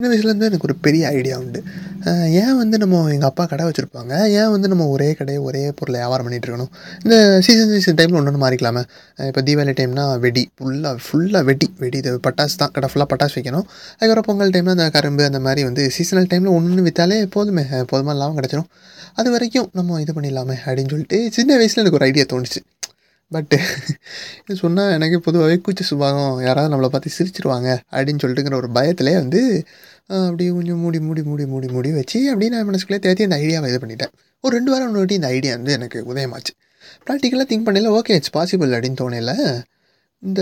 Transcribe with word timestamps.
சின்ன 0.00 0.10
வயசுலேருந்து 0.10 0.48
எனக்கு 0.48 0.66
ஒரு 0.66 0.74
பெரிய 0.84 1.04
ஐடியா 1.18 1.36
உண்டு. 1.42 1.60
ஏன் 2.42 2.58
வந்து 2.60 2.76
நம்ம 2.82 2.98
எங்கள் 3.14 3.28
அப்பா 3.30 3.44
கடை 3.52 3.64
வச்சுருப்பாங்க? 3.68 4.12
ஏன் 4.40 4.52
வந்து 4.52 4.68
நம்ம 4.72 4.84
ஒரே 4.94 5.08
கடையை 5.20 5.40
ஒரே 5.48 5.62
பொருளை 5.78 5.96
வியாபாரம் 6.00 6.26
பண்ணிகிட்டு 6.26 6.46
இருக்கணும்? 6.48 6.70
இந்த 7.04 7.16
சீசன் 7.46 7.72
சீசன் 7.72 7.98
டைமில் 8.00 8.18
ஒன்று 8.20 8.32
ஒன்று 8.32 8.42
மாறிக்கலாமே. 8.44 8.82
இப்போ 9.30 9.42
தீபாவளி 9.48 9.74
டைம்னா 9.80 10.04
வெடி 10.26 10.44
ஃபுல்லாக 10.60 11.02
ஃபுல்லாக 11.06 11.42
வெடி 11.50 11.68
வெடி. 11.82 11.98
இது 12.02 12.12
பட்டாசு 12.28 12.56
தான் 12.62 12.72
கடை 12.76 12.90
ஃபுல்லாக 12.92 13.08
பட்டாசு 13.14 13.36
வைக்கணும். 13.38 13.66
அதுக்கப்புறம் 13.98 14.28
பொங்கல் 14.30 14.54
டைமில் 14.56 14.76
அந்த 14.76 14.88
கரும்பு 14.98 15.28
அந்த 15.30 15.42
மாதிரி 15.48 15.64
வந்து 15.70 15.84
சீசனல் 15.98 16.30
டைமில் 16.34 16.54
ஒன்று 16.58 16.86
விற்றாலே 16.88 17.18
போதுமே. 17.36 17.66
போதுமா 17.92 18.14
லாபம் 18.22 18.40
கிடச்சிரும். 18.40 18.70
அது 19.20 19.28
வரைக்கும் 19.36 19.70
நம்ம 19.80 20.00
இது 20.06 20.14
பண்ணிடலாமே 20.18 20.58
அப்படின்னு 20.66 20.92
சொல்லிட்டு 20.96 21.20
சின்ன 21.38 21.56
வயசில் 21.62 21.82
எனக்கு 21.84 22.00
ஒரு 22.02 22.10
ஐடியா 22.12 22.26
தோணுச்சு. 22.34 22.62
பட்டு 23.32 23.56
இது 24.42 24.54
சொன்னால் 24.62 24.92
எனக்கு 24.96 25.16
பொதுவாகவே 25.26 25.56
கூச்ச 25.64 25.82
சுபாகம் 25.90 26.36
யாராவது 26.46 26.70
நம்மளை 26.72 26.88
பார்த்து 26.92 27.10
சிரிச்சிருவாங்க 27.16 27.68
அப்படின்னு 27.92 28.22
சொல்லிட்டுங்கிற 28.22 28.56
ஒரு 28.62 28.68
பயத்திலே 28.78 29.14
வந்து 29.22 29.40
அப்படியே 30.28 30.50
கொஞ்சம் 30.58 30.80
மூடி 30.84 30.98
மூடி 31.06 31.22
மூடி 31.28 31.44
மூடி 31.52 31.68
மூடி 31.74 31.90
வச்சு 31.98 32.18
அப்படியே 32.30 32.50
நான் 32.54 32.68
மனசுக்குள்ளே 32.70 33.00
தேர்த்தி 33.06 33.26
அந்த 33.28 33.38
ஐடியாவை 33.42 33.70
இது 33.72 33.80
பண்ணிட்டேன். 33.82 34.12
ஒரு 34.44 34.52
ரெண்டு 34.58 34.70
வாரம் 34.72 34.88
முன்னாடி 34.90 35.18
இந்த 35.20 35.28
ஐடியா 35.36 35.52
வந்து 35.58 35.74
எனக்கு 35.78 35.98
உதயமாச்சு. 36.12 36.52
ப்ராக்டிக்கலாக 37.06 37.46
திங்க் 37.50 37.66
பண்ணல 37.68 37.90
ஓகே 37.98 38.16
இட்ஸ் 38.20 38.34
பாசிபிள் 38.38 38.72
அப்படின்னு 38.76 39.00
தோணையில் 39.02 39.34
இந்த 40.22 40.40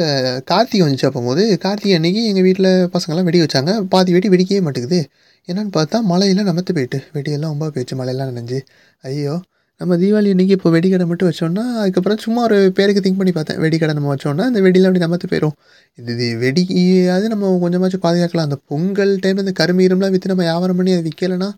கார்த்திகை 0.50 0.82
வந்துச்சு 0.86 1.08
அப்போது 1.10 1.44
கார்த்திகை 1.64 1.94
அன்றைக்கி 1.98 2.22
எங்கள் 2.30 2.46
வீட்டில் 2.48 2.70
பசங்களாம் 2.94 3.28
வெடி 3.30 3.40
வச்சாங்க. 3.44 3.72
பாதி 3.94 4.10
வெடி 4.16 4.28
வெடிக்கவே 4.34 4.62
மாட்டேங்குது. 4.66 5.00
என்னென்னு 5.48 5.72
பார்த்தா 5.78 5.98
மழையெல்லாம் 6.12 6.50
நமத்து 6.52 6.72
போயிட்டு 6.78 6.98
வெடியெல்லாம் 7.16 7.52
ரொம்ப 7.54 7.68
போயிடுச்சு 7.74 7.98
மழையெல்லாம் 8.02 8.30
நனைஞ்சு. 8.32 8.60
ஐயோ 9.04 9.34
நம்ம 9.80 9.94
தீபாவளி 10.02 10.28
அன்றைக்கி 10.34 10.54
இப்போ 10.56 10.68
வெடிக்கடை 10.74 11.06
மட்டும் 11.08 11.28
வச்சோன்னா 11.28 11.62
அதுக்கப்புறம் 11.80 12.20
சும்மா 12.24 12.40
ஒரு 12.46 12.58
பேருக்கு 12.76 13.00
திங்க் 13.04 13.18
பண்ணி 13.20 13.32
பார்த்தேன். 13.38 13.58
வெடிக்கடை 13.64 13.94
நம்ம 13.98 14.08
வச்சோம்னா 14.12 14.44
அந்த 14.50 14.60
வெடியில் 14.66 14.86
அப்படி 14.88 15.02
நமத்து 15.02 15.26
போயிடும் 15.32 15.56
இது 15.98 16.12
இது 16.14 16.26
வெடியாவது 16.44 17.26
நம்ம 17.32 17.50
கொஞ்சமாச்சும் 17.64 18.02
பாதுகாக்கலாம். 18.06 18.46
அந்த 18.48 18.58
பொங்கல் 18.70 19.12
டைம் 19.24 19.42
அந்த 19.42 19.52
கருமீரம்லாம் 19.60 20.12
விற்று 20.14 20.30
நம்ம 20.32 20.44
வியாபாரம் 20.48 20.78
பண்ணி 20.78 20.94
அதை 20.96 21.04
விற்கலைன்னா 21.08 21.48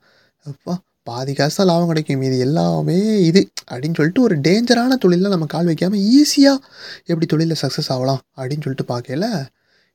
அப்பா 0.46 0.74
பாதி 1.10 1.32
காசு 1.38 1.56
தான் 1.58 1.68
லாபம் 1.70 1.90
கிடைக்கும். 1.92 2.24
இது 2.28 2.38
எல்லாமே 2.46 2.98
இது 3.28 3.40
அப்படின்னு 3.70 3.98
சொல்லிட்டு 4.00 4.24
ஒரு 4.26 4.34
டேஞ்சரான 4.48 4.98
தொழிலில் 5.04 5.32
நம்ம 5.34 5.48
கால் 5.54 5.70
வைக்காமல் 5.70 6.02
ஈஸியாக 6.18 6.58
எப்படி 7.10 7.28
தொழிலில் 7.34 7.60
சக்ஸஸ் 7.62 7.90
ஆகலாம் 7.96 8.20
அப்படின்னு 8.38 8.64
சொல்லிட்டு 8.66 8.88
பார்க்கல 8.92 9.28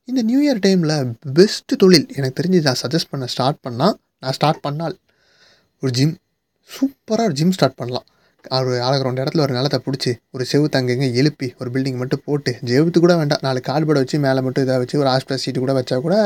இந்த 0.08 0.20
நியூ 0.30 0.40
இயர் 0.46 0.64
டைமில் 0.64 0.96
பெஸ்ட்டு 1.36 1.80
தொழில் 1.84 2.08
எனக்கு 2.16 2.38
தெரிஞ்சு 2.40 2.64
நான் 2.70 2.80
சஜஸ்ட் 2.84 3.12
பண்ண 3.12 3.28
ஸ்டார்ட் 3.34 3.60
பண்ணால் 3.66 3.94
நான் 4.22 4.36
ஸ்டார்ட் 4.38 4.64
பண்ணால் 4.66 4.96
ஒரு 5.82 5.92
ஜிம் 6.00 6.16
சூப்பராக 6.70 7.28
ஒரு 7.28 7.36
ஜிம் 7.38 7.54
ஸ்டார்ட் 7.58 7.78
பண்ணலாம். 7.80 8.08
ஒரு 8.58 8.72
ஆளுக்கு 8.86 9.06
ரெண்டு 9.06 9.22
இடத்துல 9.22 9.42
ஒரு 9.46 9.52
நிலத்தை 9.56 9.78
பிடிச்சி 9.84 10.12
ஒரு 10.34 10.44
செவுத்து 10.52 10.78
அங்கங்கே 10.80 11.08
எழுப்பி 11.20 11.48
ஒரு 11.60 11.68
பில்டிங் 11.74 12.00
மட்டும் 12.02 12.22
போட்டு 12.24 12.52
ஜெவுத்து 12.70 12.98
கூட 13.04 13.14
வேண்டாம். 13.20 13.42
நாலு 13.46 13.60
கால்படை 13.68 14.00
வச்சு 14.02 14.18
மேலே 14.24 14.40
மட்டும் 14.46 14.64
இதாக 14.66 14.78
வச்சு 14.82 14.96
ஒரு 15.02 15.08
ஹாஸ்பிட்டல் 15.12 15.42
சீட்டு 15.44 15.62
கூட 15.64 15.74
வச்சா 15.78 15.98
கூட 16.06 16.16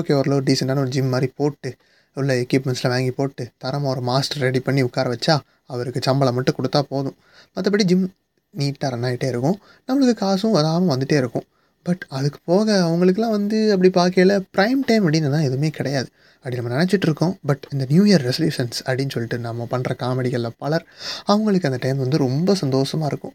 ஓகே 0.00 0.14
ஓரளவு 0.18 0.46
டீசெண்டான 0.48 0.82
ஒரு 0.84 0.92
ஜிம் 0.96 1.12
மாதிரி 1.14 1.28
போட்டு 1.40 1.70
உள்ள 2.16 2.32
எக்யூப்மெண்ட்ஸ்லாம் 2.44 2.94
வாங்கி 2.94 3.12
போட்டு 3.18 3.44
தரமாக 3.64 3.92
ஒரு 3.94 4.02
மாஸ்டர் 4.10 4.44
ரெடி 4.46 4.60
பண்ணி 4.66 4.82
உட்கார 4.88 5.08
வச்சா 5.14 5.36
அவருக்கு 5.66 6.00
சம்பளம் 6.08 6.36
மட்டும் 6.38 6.56
கொடுத்தா 6.58 6.80
போதும். 6.92 7.16
மற்றபடி 7.56 7.84
ஜிம் 7.90 8.08
நீட்டாக 8.54 8.90
ரன் 8.94 9.06
ஆகிட்டே 9.08 9.28
இருக்கும். 9.32 9.56
நம்மளுக்கு 9.88 10.16
காசும் 10.24 10.56
வராமல் 10.58 10.92
வந்துகிட்டே 10.92 11.18
இருக்கும். 11.22 11.46
பட் 11.86 12.02
அதுக்கு 12.18 12.38
போக 12.44 12.66
அவங்களுக்குலாம் 12.86 13.34
வந்து 13.36 13.58
அப்படி 13.74 13.90
பார்க்கல 14.00 14.34
ப்ரைம் 14.56 14.82
டைம் 14.88 15.04
அப்படின்னு 15.06 15.32
தான் 15.34 15.46
எதுவுமே 15.48 15.70
கிடையாது. 15.78 16.08
அப்படி 16.44 16.58
நம்ம 16.60 16.72
நினச்சிட்ருக்கோம் 16.76 17.34
பட் 17.48 17.64
இந்த 17.72 17.84
நியூ 17.92 18.04
இயர் 18.10 18.24
ரெசல்யூஷன்ஸ் 18.28 18.78
அப்படின்னு 18.86 19.14
சொல்லிட்டு 19.14 19.38
நம்ம 19.48 19.66
பண்ணுற 19.72 19.92
காமெடிகளில் 20.02 20.56
பலர் 20.64 20.84
அவங்களுக்கு 21.32 21.68
அந்த 21.70 21.80
டைம் 21.84 21.98
வந்து 22.04 22.18
ரொம்ப 22.26 22.54
சந்தோஷமாக 22.62 23.10
இருக்கும். 23.12 23.34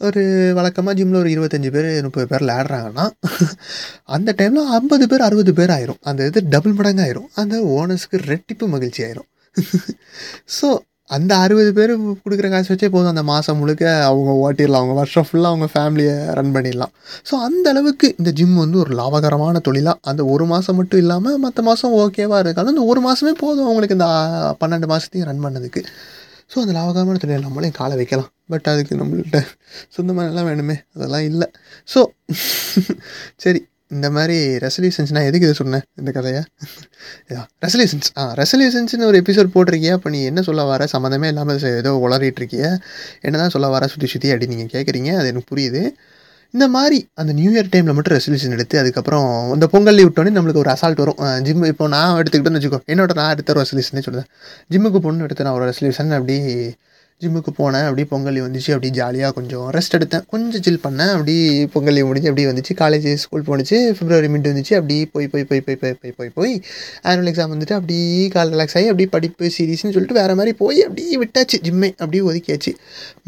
ஒரு 0.00 0.22
வழக்கமாக 0.58 0.94
ஜிம்மில் 0.98 1.20
ஒரு 1.22 1.30
இருபத்தஞ்சி 1.34 1.70
பேர் 1.74 1.88
முப்பது 2.06 2.26
பேர் 2.30 2.44
விளையாடுறாங்கன்னா 2.44 3.04
அந்த 4.16 4.30
டைமில் 4.38 4.70
ஐம்பது 4.78 5.04
பேர் 5.10 5.26
அறுபது 5.28 5.52
பேர் 5.58 5.72
ஆயிரும். 5.76 6.00
அந்த 6.10 6.26
இது 6.30 6.40
டபுள் 6.54 6.76
மடங்கு 6.80 7.04
ஆயிரும் 7.06 7.28
அந்த 7.42 7.56
ஓனர்ஸ்க்கு 7.76 8.18
ரெட்டிப்பு 8.32 8.68
மகிழ்ச்சி 8.74 9.02
ஆயிரும். 9.06 9.28
ஸோ 10.58 10.68
அந்த 11.10 11.32
அறுபது 11.36 11.70
பேர் 11.72 11.90
கொடுக்குற 12.22 12.48
காசு 12.50 12.70
வச்சே 12.72 12.88
போதும் 12.88 13.10
அந்த 13.10 13.22
மாதம் 13.30 13.58
முழுக்க 13.60 13.82
அவங்க 14.04 14.30
ஓட்டிடலாம். 14.44 14.82
அவங்க 14.82 14.94
வருஷம் 15.00 15.26
ஃபுல்லாக 15.28 15.52
அவங்க 15.52 15.66
ஃபேமிலியை 15.74 16.14
ரன் 16.38 16.52
பண்ணிடலாம். 16.54 16.92
ஸோ 17.28 17.34
அந்த 17.46 17.66
அளவுக்கு 17.72 18.08
இந்த 18.18 18.30
ஜிம் 18.38 18.56
வந்து 18.62 18.78
ஒரு 18.84 18.92
லாபகரமான 19.00 19.60
தொழிலாக 19.68 19.98
அந்த 20.10 20.24
ஒரு 20.34 20.46
மாதம் 20.52 20.78
மட்டும் 20.80 21.02
இல்லாமல் 21.04 21.38
மற்ற 21.44 21.62
மாதம் 21.68 21.96
ஓகேவாக 22.00 22.42
இருக்காது. 22.44 22.72
அந்த 22.74 22.84
ஒரு 22.92 23.02
மாதமே 23.08 23.34
போதும் 23.42 23.68
அவங்களுக்கு 23.68 23.98
இந்த 23.98 24.08
பன்னெண்டு 24.62 24.88
மாதத்தையும் 24.92 25.28
ரன் 25.30 25.44
பண்ணதுக்கு. 25.46 25.82
ஸோ 26.50 26.58
அந்த 26.64 26.74
லாபகரமான 26.78 27.20
தொழில் 27.22 27.46
நம்மளே 27.46 27.70
காலை 27.80 27.96
வைக்கலாம். 28.00 28.30
பட் 28.50 28.68
அதுக்கு 28.72 28.94
நம்மள்கிட்ட 29.00 29.38
சொந்தமாக 29.96 30.30
எல்லாம் 30.32 30.48
வேணுமே? 30.50 30.76
அதெல்லாம் 30.96 31.26
இல்லை. 31.30 31.48
ஸோ 31.88 32.00
சரி. 33.44 33.60
இந்த 33.96 34.08
மாதிரி 34.16 34.36
ரெசல்யூஷன்ஸ் 34.64 35.12
நான் 35.16 35.28
எதுக்கு 35.30 35.46
இதை 35.48 35.56
சொன்னேன் 35.60 35.84
இந்த 36.00 36.10
கதையை? 36.16 36.40
ரெசல்யூஷன்ஸ் 37.64 38.08
ஆ 38.20 38.22
ரெசல்யூஷன்ஸ்னு 38.40 39.08
ஒரு 39.10 39.18
எபிசோட் 39.22 39.52
போட்டிருக்கியா? 39.54 39.94
அப்போ 39.98 40.10
நீ 40.14 40.20
என்ன 40.30 40.42
சொல்ல 40.48 40.64
வர? 40.70 40.88
சம்மந்தமே 40.94 41.28
இல்லாமல் 41.32 41.60
ஏதோ 41.80 41.92
உளறிட்டு 42.06 42.40
இருக்கிய? 42.42 42.64
என்ன 43.26 43.38
தான் 43.42 43.54
சொல்ல 43.54 43.68
வர? 43.74 43.86
சுற்றி 43.92 44.08
சுற்றி 44.14 44.30
அப்படி 44.34 44.48
நீங்கள் 44.52 44.72
கேட்குறீங்க 44.74 45.12
அது 45.20 45.30
எனக்கு 45.32 45.50
புரியுது. 45.52 45.82
இந்த 46.54 46.66
மாதிரி 46.76 46.98
அந்த 47.20 47.30
நியூ 47.38 47.50
இயர் 47.54 47.70
டைமில் 47.70 47.96
மட்டும் 47.96 48.14
ரெசல்யூஷன் 48.16 48.54
எடுத்து 48.56 48.76
அதுக்கப்புறம் 48.82 49.28
இந்த 49.54 49.66
பொங்கல் 49.72 49.96
லீவ் 49.98 50.08
விட்டோன்னே 50.08 50.32
நம்மளுக்கு 50.36 50.62
ஒரு 50.64 50.70
அசால்ட் 50.74 51.00
வரும். 51.02 51.20
ஜிம் 51.46 51.64
இப்போ 51.70 51.86
நான் 51.94 52.18
எடுத்துக்கிட்டேன்னு 52.20 52.60
வச்சுக்கோ. 52.60 52.80
என்னோட 52.92 53.12
நான் 53.20 53.32
எடுத்த 53.34 53.54
ஒரு 53.54 53.62
ரெசல்யூஷனே 53.64 54.02
சொல்லுவேன் 54.08 54.28
ஜிம்முக்கு 54.72 55.00
போகணுன்னு 55.04 55.26
எடுத்து 55.28 55.46
நான் 55.46 55.56
ஒரு 55.58 55.66
ரெசல்யூஷன் 55.70 56.12
அப்படி 56.18 56.36
ஜிம்முக்கு 57.24 57.54
போனேன் 57.60 57.86
அப்படியே 57.88 58.08
பொங்கல் 58.12 58.38
வந்துச்சு 58.46 58.70
அப்படி 58.76 58.90
ஜாலியாக 59.00 59.32
கொஞ்சம் 59.38 59.66
ரெஸ்ட் 59.76 59.96
எடுத்தேன். 59.98 60.24
கொஞ்சம் 60.34 60.64
சில் 60.66 60.80
பண்ணேன் 60.86 61.12
அப்படி 61.16 61.34
பொங்கல் 61.74 62.00
முடிஞ்சு 62.10 62.30
அப்படி 62.32 62.46
வந்துச்சு. 62.50 62.74
காலேஜ் 62.82 63.08
ஸ்கூல் 63.24 63.46
போணுச்சு 63.48 63.78
ஃபிப்ரவரி 63.98 64.30
மிட் 64.34 64.48
வந்துச்சு 64.52 64.74
அப்படி 64.80 64.96
போய் 65.14 65.28
போய் 65.32 65.46
போய் 65.50 65.62
போய் 65.66 65.78
போய் 65.82 65.96
போய் 66.02 66.14
போய் 66.18 66.32
போய் 66.38 66.54
ஆனுவல் 67.10 67.30
எக்ஸாம் 67.32 67.52
வந்துட்டு 67.54 67.76
அப்படியே 67.78 68.24
கால் 68.36 68.52
ரிலாக்ஸ் 68.54 68.76
ஆகி 68.80 68.88
அப்படியே 68.92 69.10
படிப்பு 69.16 69.50
சீரியஸ்னு 69.56 69.94
சொல்லிட்டு 69.96 70.18
வேறு 70.20 70.38
மாதிரி 70.40 70.54
போய் 70.62 70.80
அப்படியே 70.88 71.18
விட்டாச்சு 71.22 71.58
ஜிம்மே 71.66 71.90
அப்படியே 72.02 72.22
ஒதுக்கியாச்சு. 72.30 72.72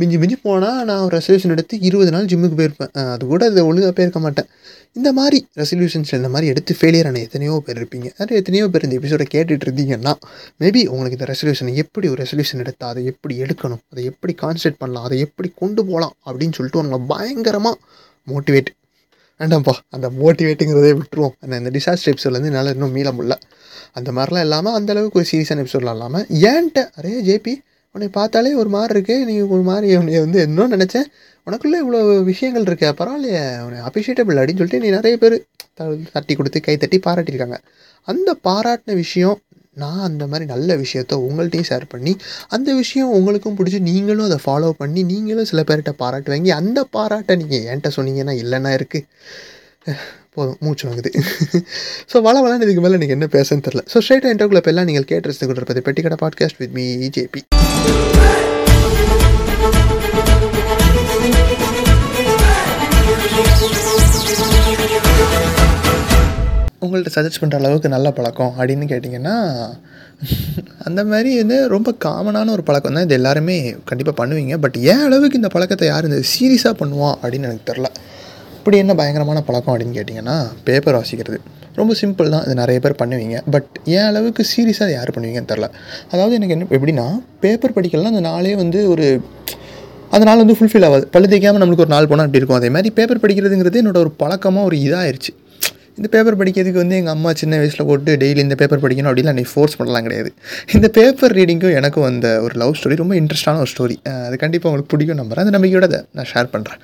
மிஞ்சி 0.01 0.19
மிஞ்சி 0.23 0.39
போனால் 0.49 0.81
நான் 0.91 1.05
ஒரு 1.07 1.15
ரெசல்யூஷன் 1.19 1.55
எடுத்து 1.57 1.75
இருபது 1.91 2.11
நாள் 2.17 2.31
ஜிம்முக்கு 2.33 2.59
போயிருப்பேன். 2.63 2.93
அது 3.15 3.27
கூட 3.33 3.43
அதை 3.51 3.65
ஒழுங்காக 3.71 3.95
போயிருக்க 3.99 4.21
மாட்டேன். 4.27 4.51
இந்த 4.99 5.11
மாதிரி 5.19 5.39
ரெசல்யூஷன்ஸ் 5.61 6.13
இந்த 6.19 6.29
மாதிரி 6.35 6.47
எடுத்து 6.53 6.73
ஃபெயிலியர் 6.79 7.09
ஆன 7.09 7.21
எத்தனையோ 7.27 7.55
பேர் 7.67 7.79
இருப்பீங்க. 7.81 8.09
அது 8.23 8.37
எத்தனையோ 8.41 8.67
பேர் 8.73 8.87
இந்த 8.87 8.97
எபிசோடை 9.01 9.27
கேட்டுட்டு 9.35 9.67
இருந்தீங்கன்னா 9.69 10.13
மேபி 10.63 10.83
உங்களுக்கு 10.93 11.19
இந்த 11.19 11.27
ரெசல்யூஷன் 11.33 11.71
எப்படி 11.83 12.07
ஒரு 12.13 12.21
ரெசல்யூஷன் 12.23 12.63
எடுத்தால் 12.65 12.93
அதை 12.93 13.03
எப்படி 13.13 13.35
எடுக்கணும்? 13.45 13.83
அதை 13.93 14.03
எப்படி 14.11 14.33
கான்சன்ட்ரேட் 14.43 14.81
பண்ணலாம் 14.83 15.07
அதை 15.09 15.19
எப்படி 15.27 15.49
கொண்டு 15.63 15.81
போகலாம் 15.91 16.15
அப்படின்னு 16.27 16.57
சொல்லிட்டு 16.59 16.81
உங்களை 16.83 16.99
பயங்கரமாக 17.13 17.77
மோட்டிவேட் 18.33 18.71
வேண்டாம்ப்பா 19.41 19.75
அந்த 19.95 20.07
மோட்டிவேட்டுங்கிறதே 20.19 20.93
விட்டுருவோம். 20.99 21.35
அந்த 21.43 21.55
இந்த 21.61 21.71
டிசாஸ்டர் 21.75 22.13
எபிசோட்லேருந்து 22.13 22.51
என்னால் 22.51 22.71
இன்னும் 22.75 22.95
மீள 22.97 23.09
முடியல. 23.17 23.37
அந்த 23.99 24.11
மாதிரிலாம் 24.17 24.45
இல்லாமல் 24.47 24.77
அந்தளவுக்கு 24.79 25.19
ஒரு 25.21 25.29
சீரியஸான 25.33 25.63
எபிசோட்லாம் 25.65 25.97
இல்லாமல் 25.99 26.25
ஏன்ட்ட? 26.51 26.83
அரே 26.99 27.13
ஜேபி 27.29 27.55
உன்னை 27.95 28.09
பார்த்தாலே 28.17 28.53
ஒரு 28.63 28.71
மாதிரி 28.77 28.93
இருக்குது 28.95 29.27
நீ 29.29 29.35
ஒரு 29.55 29.65
மாதிரி 29.69 29.97
உன்னை 30.01 30.21
வந்து 30.25 30.41
என்ன 30.47 30.67
நினச்சேன். 30.75 31.07
உனக்குள்ளே 31.47 31.79
இவ்வளோ 31.85 32.01
விஷயங்கள் 32.31 32.67
இருக்கு 32.69 32.89
பரவாயில்லையே 33.01 33.43
உன்னை 33.67 33.79
அப்ரிஷியேட்டபிள் 33.89 34.39
அப்படின்னு 34.41 34.61
சொல்லிட்டு 34.63 34.83
நீ 34.85 34.91
நிறைய 34.97 35.17
பேர் 35.23 35.37
தட்டி 36.15 36.35
கொடுத்து 36.39 36.61
கை 36.67 36.77
தட்டி 36.83 36.99
பாராட்டியிருக்காங்க. 37.07 37.59
அந்த 38.09 38.31
பாராட்டின 38.49 38.97
விஷயம் 39.05 39.39
நான் 39.77 40.01
அந்த 40.01 40.27
மாதிரி 40.27 40.45
நல்ல 40.45 40.77
விஷயத்த 40.77 41.15
உங்கள்கிட்டையும் 41.17 41.69
ஷேர் 41.69 41.85
பண்ணி 41.89 42.17
அந்த 42.49 42.75
விஷயம் 42.75 43.11
உங்களுக்கும் 43.11 43.57
பிடிச்சி 43.57 43.81
நீங்களும் 43.81 44.25
அதை 44.25 44.39
ஃபாலோ 44.45 44.71
பண்ணி 44.71 45.03
நீங்களும் 45.03 45.45
சில 45.45 45.63
பேர்கிட்ட 45.63 45.93
பாராட்டு 45.97 46.31
வாங்கி 46.31 46.51
அந்த 46.51 46.85
பாராட்டை 46.93 47.37
நீங்கள் 47.37 47.61
என்கிட்ட 47.61 47.91
சொன்னீங்கன்னா 47.97 48.37
இல்லைன்னா 48.43 48.73
இருக்குது 48.75 49.07
போதும் 50.35 50.57
மூச்சு 50.61 50.89
வாங்குது. 50.89 51.11
ஸோ 52.13 52.23
வள 52.23 52.37
வளன்னு 52.43 52.63
இதுக்கு 52.63 52.81
மேலே 52.81 52.97
நீங்கள் 52.97 53.17
என்ன 53.17 53.29
பேசுன்னு 53.33 53.67
தெரில 53.69 53.85
ஸோ 53.95 54.01
ஸ்ட்ரைட்டாக 54.01 54.35
இன்டர்குள்ள 54.35 54.63
எல்லாம் 54.67 54.85
நீங்கள் 54.85 55.05
கேட்டு 55.05 55.47
கொடுப்பது 55.47 55.81
பெட்டிக்கடை 55.81 56.19
பாட்காஸ்ட் 56.21 56.59
வித் 56.59 56.73
மீ 56.73 57.09
ஜேபி 57.09 57.43
உங்கள்கிட்ட 66.87 67.13
சஜஸ்ட் 67.19 67.41
பண்ணுற 67.43 67.61
அளவுக்கு 67.63 67.95
நல்ல 67.97 68.11
பழக்கம் 68.19 68.53
அப்படின்னு 68.59 68.87
கேட்டிங்கன்னா 68.93 69.37
அந்த 70.89 71.01
மாதிரி 71.11 71.31
வந்து 71.43 71.57
ரொம்ப 71.75 71.91
காமனான 72.05 72.53
ஒரு 72.57 72.63
பழக்கம் 72.69 72.97
தான் 72.97 73.07
இது 73.07 73.17
எல்லாருமே 73.21 73.57
கண்டிப்பாக 73.91 74.17
பண்ணுவீங்க. 74.21 74.55
பட் 74.65 74.77
ஏன் 74.93 75.05
அளவுக்கு 75.09 75.41
இந்த 75.41 75.51
பழக்கத்தை 75.55 75.89
யார் 75.93 76.09
இந்த 76.11 76.21
சீரியஸாக 76.33 76.75
பண்ணுவான் 76.83 77.17
அப்படின்னு 77.23 77.49
எனக்கு 77.51 77.69
தெரில 77.71 77.89
இப்படி 78.59 78.79
என்ன 78.85 78.95
பயங்கரமான 79.01 79.41
பழக்கம் 79.49 79.73
அப்படின்னு 79.73 79.97
கேட்டிங்கன்னா 79.99 80.37
பேப்பர் 80.69 80.99
வாசிக்கிறது. 80.99 81.39
ரொம்ப 81.81 81.93
சிம்பிள் 82.01 82.33
தான். 82.35 82.45
இது 82.47 82.55
நிறைய 82.61 82.79
பேர் 82.85 83.01
பண்ணுவீங்க. 83.01 83.37
பட் 83.55 83.71
ஏன் 83.97 84.07
அளவுக்கு 84.11 84.43
சீரியஸாக 84.53 84.91
யார் 84.97 85.13
பண்ணுவீங்கன்னு 85.17 85.51
தெரில 85.53 85.67
அதாவது 86.13 86.37
எனக்கு 86.39 86.55
என்ன 86.57 86.69
எப்படின்னா 86.79 87.07
பேப்பர் 87.45 87.75
படிக்கலாம் 87.77 88.13
அந்த 88.13 88.25
நாளே 88.31 88.55
வந்து 88.63 88.81
ஒரு 88.93 89.07
அந்த 90.15 90.25
நாள் 90.29 90.43
வந்து 90.43 90.57
ஃபுல்ஃபில் 90.59 90.87
ஆகாது. 90.89 91.05
பள்ளி 91.15 91.29
தேய்க்காமல் 91.31 91.63
நம்மளுக்கு 91.63 91.85
ஒரு 91.87 91.93
நாள் 91.95 92.09
போனால் 92.11 92.27
அப்படி 92.27 92.41
இருக்கும். 92.41 92.61
அதே 92.61 92.69
மாதிரி 92.77 92.91
பேப்பர் 92.99 93.23
படிக்கிறதுங்கிறது 93.25 93.81
என்னோட 93.83 93.99
ஒரு 94.05 94.13
பழக்கமாக 94.23 94.69
ஒரு 94.71 94.77
இதாகிருச்சு 94.87 95.33
இந்த 95.99 96.09
பேப்பர் 96.15 96.39
படிக்கிறதுக்கு 96.41 96.83
வந்து 96.83 96.97
எங்கள் 97.01 97.15
அம்மா 97.17 97.31
சின்ன 97.41 97.59
வயசில் 97.61 97.87
போட்டு 97.91 98.13
டெய்லி 98.23 98.41
இந்த 98.47 98.57
பேப்பர் 98.61 98.83
படிக்கணும் 98.85 99.11
அப்படிலாம் 99.11 99.39
நீ 99.41 99.45
ஃபோர்ஸ் 99.53 99.79
பண்ணலாம் 99.79 100.07
கிடையாது. 100.07 100.31
இந்த 100.77 100.89
பேப்பர் 100.99 101.35
ரீடிங்கும் 101.39 101.77
எனக்கும் 101.81 102.09
அந்த 102.11 102.29
ஒரு 102.47 102.55
லவ் 102.63 102.77
ஸ்டோரி 102.81 102.99
ரொம்ப 103.03 103.17
இன்ட்ரெஸ்டான 103.21 103.63
ஒரு 103.65 103.73
ஸ்டோரி 103.75 103.97
அது 104.27 104.37
கண்டிப்பாக 104.45 104.71
உங்களுக்கு 104.71 104.93
பிடிக்கும் 104.95 105.21
நம்புறேன். 105.23 105.45
அந்த 105.47 105.55
நம்பிக்கையோட 105.57 105.89
அதை 105.91 106.01
நான் 106.19 106.31
ஷேர் 106.35 106.53
பண்ணுறேன் 106.55 106.83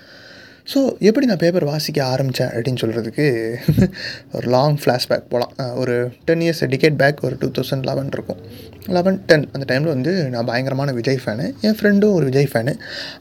ஸோ 0.73 0.81
எப்படி 1.09 1.27
நான் 1.29 1.41
பேப்பர் 1.43 1.65
வாசிக்க 1.71 1.99
ஆரம்பித்தேன் 2.13 2.51
அப்படின்னு 2.55 2.81
சொல்கிறதுக்கு 2.83 3.25
ஒரு 4.37 4.47
லாங் 4.55 4.77
ஃப்ளாஷ்பேக் 4.83 5.25
போகலாம் 5.33 5.55
ஒரு 5.83 5.95
டென் 6.29 6.43
இயர்ஸ் 6.45 6.63
டிகேட் 6.75 6.99
பேக் 7.01 7.23
ஒரு 7.29 7.37
டூ 7.41 7.49
தௌசண்ட் 7.57 7.87
லெவன் 7.89 8.11
இருக்கும். 8.17 8.39
லெவன் 8.97 9.19
டென் 9.31 9.47
அந்த 9.55 9.65
டைமில் 9.71 9.93
வந்து 9.95 10.13
நான் 10.35 10.49
பயங்கரமான 10.51 10.93
விஜய் 10.99 11.21
ஃபேனு 11.25 11.47
என் 11.67 11.77
ஃப்ரெண்டும் 11.79 12.15
ஒரு 12.19 12.27
விஜய் 12.31 12.49
ஃபேனு 12.53 12.75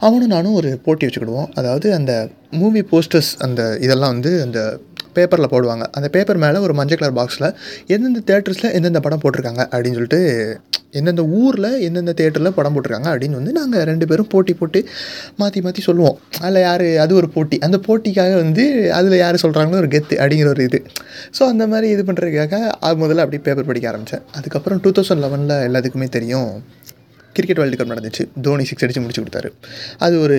அவனும் 0.08 0.34
நானும் 0.36 0.58
ஒரு 0.62 0.72
போட்டி 0.86 1.08
வச்சுக்கிடுவோம். 1.08 1.50
அதாவது 1.62 1.90
அந்த 2.00 2.14
மூவி 2.62 2.84
போஸ்டர்ஸ் 2.92 3.34
அந்த 3.48 3.64
இதெல்லாம் 3.88 4.14
வந்து 4.16 4.34
அந்த 4.46 4.62
பேப்பரில் 5.18 5.52
போடுவாங்க. 5.54 5.86
அந்த 5.98 6.08
பேப்பர் 6.16 6.42
மேலே 6.44 6.60
ஒரு 6.68 6.74
மஞ்சள் 6.80 7.02
கலர் 7.02 7.18
பாக்ஸில் 7.20 7.48
எந்தெந்த 7.94 8.22
தேட்டர்ஸில் 8.30 8.74
எந்தெந்த 8.78 9.02
படம் 9.08 9.24
போட்டிருக்காங்க 9.24 9.64
அப்படின்னு 9.72 9.98
சொல்லிட்டு 10.00 10.22
எந்தெந்த 11.00 11.24
ஊரில் 11.40 11.70
எந்தெந்த 11.88 12.14
தேட்டரில் 12.20 12.56
படம் 12.56 12.74
போட்டிருக்காங்க 12.76 13.10
அப்படின்னு 13.12 13.38
வந்து 13.40 13.52
நாங்கள் 13.58 13.86
ரெண்டு 13.90 14.06
பேரும் 14.10 14.30
போட்டி 14.34 14.54
போட்டு 14.62 14.80
மாற்றி 15.42 15.60
மாற்றி 15.66 15.82
சொல்லுவோம். 15.88 16.18
அதில் 16.46 16.62
யார் 16.68 16.86
அது 17.04 17.14
ஒரு 17.20 17.28
போட்டி. 17.36 17.58
அந்த 17.68 17.78
போட்டிக்காக 17.88 18.34
வந்து 18.44 18.66
அதில் 18.98 19.18
யார் 19.24 19.42
சொல்கிறாங்களோ 19.44 19.80
ஒரு 19.84 19.92
கெத்து 19.96 20.18
அப்படிங்கிற 20.22 20.50
ஒரு 20.56 20.64
இது. 20.70 20.82
ஸோ 21.38 21.44
அந்த 21.54 21.66
மாதிரி 21.74 21.90
இது 21.96 22.04
பண்ணுறதுக்காக 22.10 22.56
அது 22.88 23.00
முதல்ல 23.04 23.26
அப்படி 23.26 23.40
பேப்பர் 23.48 23.70
படிக்க 23.72 23.92
ஆரம்பித்தேன் 23.92 24.26
அதுக்கப்புறம் 24.40 24.82
டூ 24.86 24.92
தௌசண்ட் 24.98 25.24
லெவனில் 25.26 25.58
எல்லாத்துக்குமே 25.70 26.10
தெரியும். 26.18 26.52
கிரிக்கெட் 27.36 27.60
வேர்ல்டு 27.62 27.80
கப் 27.80 27.94
நடந்துச்சு. 27.94 28.24
தோனி 28.46 28.64
சிக்ஸ் 28.70 28.84
அடித்து 28.86 29.02
முடிச்சு 29.04 29.24
கொடுத்தாரு. 29.24 29.50
அது 30.06 30.16
ஒரு 30.26 30.38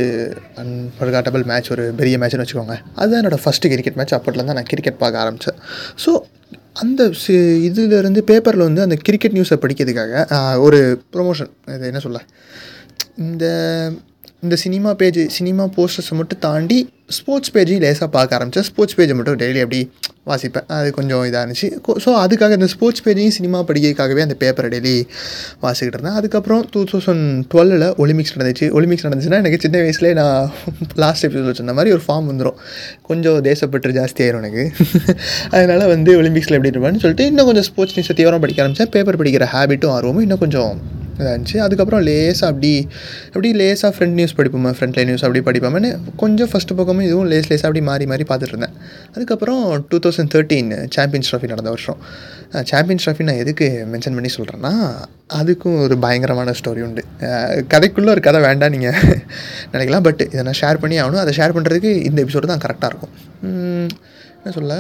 அன்ஃபர்காட்டபிள் 0.63 1.45
மேட்ச் 1.51 1.71
ஒரு 1.75 1.85
பெரிய 2.01 2.19
மேட்ச்னு 2.23 2.45
வச்சுக்கோங்க. 2.45 2.77
அதுதான் 3.01 3.21
என்னோடய 3.23 3.43
ஃபஸ்ட்டு 3.45 3.73
கிரிக்கெட் 3.73 3.99
மேட்ச் 4.01 4.15
அப்போட்லேருந்து 4.19 4.57
நான் 4.59 4.71
கிரிக்கெட் 4.73 5.01
பார்க்க 5.03 5.25
ஆரம்பித்தேன் 5.25 5.59
ஸோ 6.05 6.13
அந்த 6.83 7.03
சி 7.23 7.35
இதுலேருந்து 7.69 8.21
பேப்பரில் 8.31 8.67
வந்து 8.69 8.85
அந்த 8.87 8.97
கிரிக்கெட் 9.07 9.37
நியூஸை 9.39 9.59
படிக்கிறதுக்காக 9.65 10.23
ஒரு 10.67 10.79
ப்ரொமோஷன் 11.15 11.51
இது 11.75 11.91
என்ன 11.91 12.01
சொல்ல? 12.07 12.21
இந்த 13.27 13.45
இந்த 14.45 14.55
சினிமா 14.63 14.91
பேஜ் 15.01 15.19
சினிமா 15.37 15.65
போஸ்டர்ஸை 15.77 16.15
மட்டும் 16.21 16.41
தாண்டி 16.47 16.79
ஸ்போர்ட்ஸ் 17.19 17.53
பேஜையும் 17.55 17.83
லேசாக 17.85 18.09
பார்க்க 18.17 18.37
ஆரம்பித்தேன் 18.39 18.67
ஸ்போர்ட்ஸ் 18.69 18.97
பேஜை 18.99 19.15
மட்டும் 19.19 19.39
டெய்லி 19.43 19.61
அப்படி 19.65 19.81
வாசிப்பேன். 20.31 20.67
அது 20.77 20.89
கொஞ்சம் 20.97 21.23
இதாக 21.29 21.41
இருந்துச்சு. 21.45 21.69
ஸோ 22.05 22.11
அதுக்காக 22.25 22.57
இந்த 22.59 22.69
ஸ்போர்ட்ஸ் 22.73 23.03
பேஜையும் 23.07 23.35
சினிமா 23.37 23.59
படிக்கிறதுக்காகவே 23.69 24.23
அந்த 24.27 24.37
பேப்பரை 24.43 24.69
டெய்லி 24.75 24.95
வாசிக்கிட்டு 25.65 25.97
இருந்தேன். 25.97 26.19
அதுக்கப்புறம் 26.21 26.63
டூ 26.75 26.83
தௌசண்ட் 26.93 27.25
டுவெலில் 27.55 27.87
ஒலிம்பிக்ஸ் 28.05 28.35
நடந்துச்சு. 28.37 28.69
ஒலிம்பிக்ஸ் 28.79 29.07
நடந்துச்சுன்னா 29.09 29.41
எனக்கு 29.43 29.61
சின்ன 29.65 29.83
வயசுலேயே 29.85 30.15
நான் 30.21 30.51
லாஸ்ட் 31.05 31.27
எபிசோட் 31.29 31.61
சொன்ன 31.61 31.77
மாதிரி 31.79 31.95
ஒரு 31.97 32.05
ஃபார்ம் 32.07 32.31
வந்துடும் 32.33 32.59
கொஞ்சம் 33.11 33.41
தேசப்பற்று 33.51 33.97
ஜாஸ்தியாயிரும் 34.01 34.43
எனக்கு. 34.45 34.65
அதனால் 35.55 35.87
வந்து 35.95 36.13
ஒலிம்பிக்ஸில் 36.23 36.59
எப்படி 36.59 36.73
இருப்பேன்னு 36.75 37.05
சொல்லிட்டு 37.05 37.29
இன்னும் 37.33 37.51
கொஞ்சம் 37.51 37.69
ஸ்போர்ட்ஸ் 37.71 37.97
நியூஸை 37.99 38.17
தீவிரம் 38.21 38.45
படிக்க 38.47 38.65
ஆரம்பித்தேன் 38.65 38.93
பேப்பர் 38.97 39.21
படிக்கிற 39.23 39.47
ஹேபிட்டும் 39.57 39.95
ஆர்வமும் 39.99 40.25
இன்னும் 40.29 40.45
கொஞ்சம் 40.47 40.73
இதாக 41.19 41.33
இருந்துச்சு. 41.33 41.59
அதுக்கப்புறம் 41.67 42.03
லேசாக 42.09 42.49
அப்படி 42.53 42.73
அப்படி 43.33 43.49
லேசாக 43.61 43.91
ஃப்ரண்ட் 43.97 44.17
நியூஸ் 44.19 44.35
படிப்போமா 44.39 44.71
ஃப்ரெண்ட் 44.77 44.97
லைன் 44.99 45.09
நியூஸ் 45.11 45.25
அப்படி 45.27 45.43
படிப்போம்னு 45.49 45.91
கொஞ்சம் 46.23 46.51
ஃபஸ்ட்டு 46.53 46.77
பக்கமும் 46.81 47.07
இதுவும் 47.09 47.29
லேஸ் 47.33 47.49
லேஸாக 47.53 47.69
அப்படி 47.71 47.83
மாறி 47.91 48.07
மாறி 48.13 48.27
பார்த்துட்டு 48.31 48.55
இருந்தேன். 48.55 48.77
அதுக்கப்புறம் 49.15 49.63
two 49.91 49.99
thousand 50.07 50.33
thirteen 50.37 50.71
champions 50.97 51.31
trophy 51.33 51.51
நடந்த 51.55 51.73
வருஷம். 51.75 51.99
சாம்பியன்ஸ் 52.71 53.05
ட்ராஃபி 53.07 53.27
நான் 53.29 53.43
எதுக்கு 53.45 53.67
மென்ஷன் 53.93 54.17
பண்ணி 54.19 54.31
சொல்கிறேன்னா 54.39 54.73
அதுக்கும் 55.41 55.79
ஒரு 55.85 55.95
பயங்கரமான 56.05 56.55
ஸ்டோரி 56.61 56.81
உண்டு. 56.87 57.05
கதைக்குள்ளே 57.75 58.13
ஒரு 58.17 58.25
கதை 58.29 58.41
வேண்டாம் 58.49 58.75
நீங்கள் 58.77 58.99
நினைக்கலாம் 59.75 60.05
பட் 60.09 60.23
இதை 60.33 60.43
நான் 60.49 60.61
ஷேர் 60.63 60.83
பண்ணி 60.83 60.99
ஆகணும். 61.03 61.23
அதை 61.25 61.35
ஷேர் 61.39 61.55
பண்ணுறதுக்கு 61.59 61.93
இந்த 62.09 62.19
எபிசோடு 62.25 62.51
தான் 62.53 62.65
கரெக்டாக 62.67 62.91
இருக்கும். 62.93 63.15
என்ன 64.41 64.53
சொல்ல? 64.59 64.75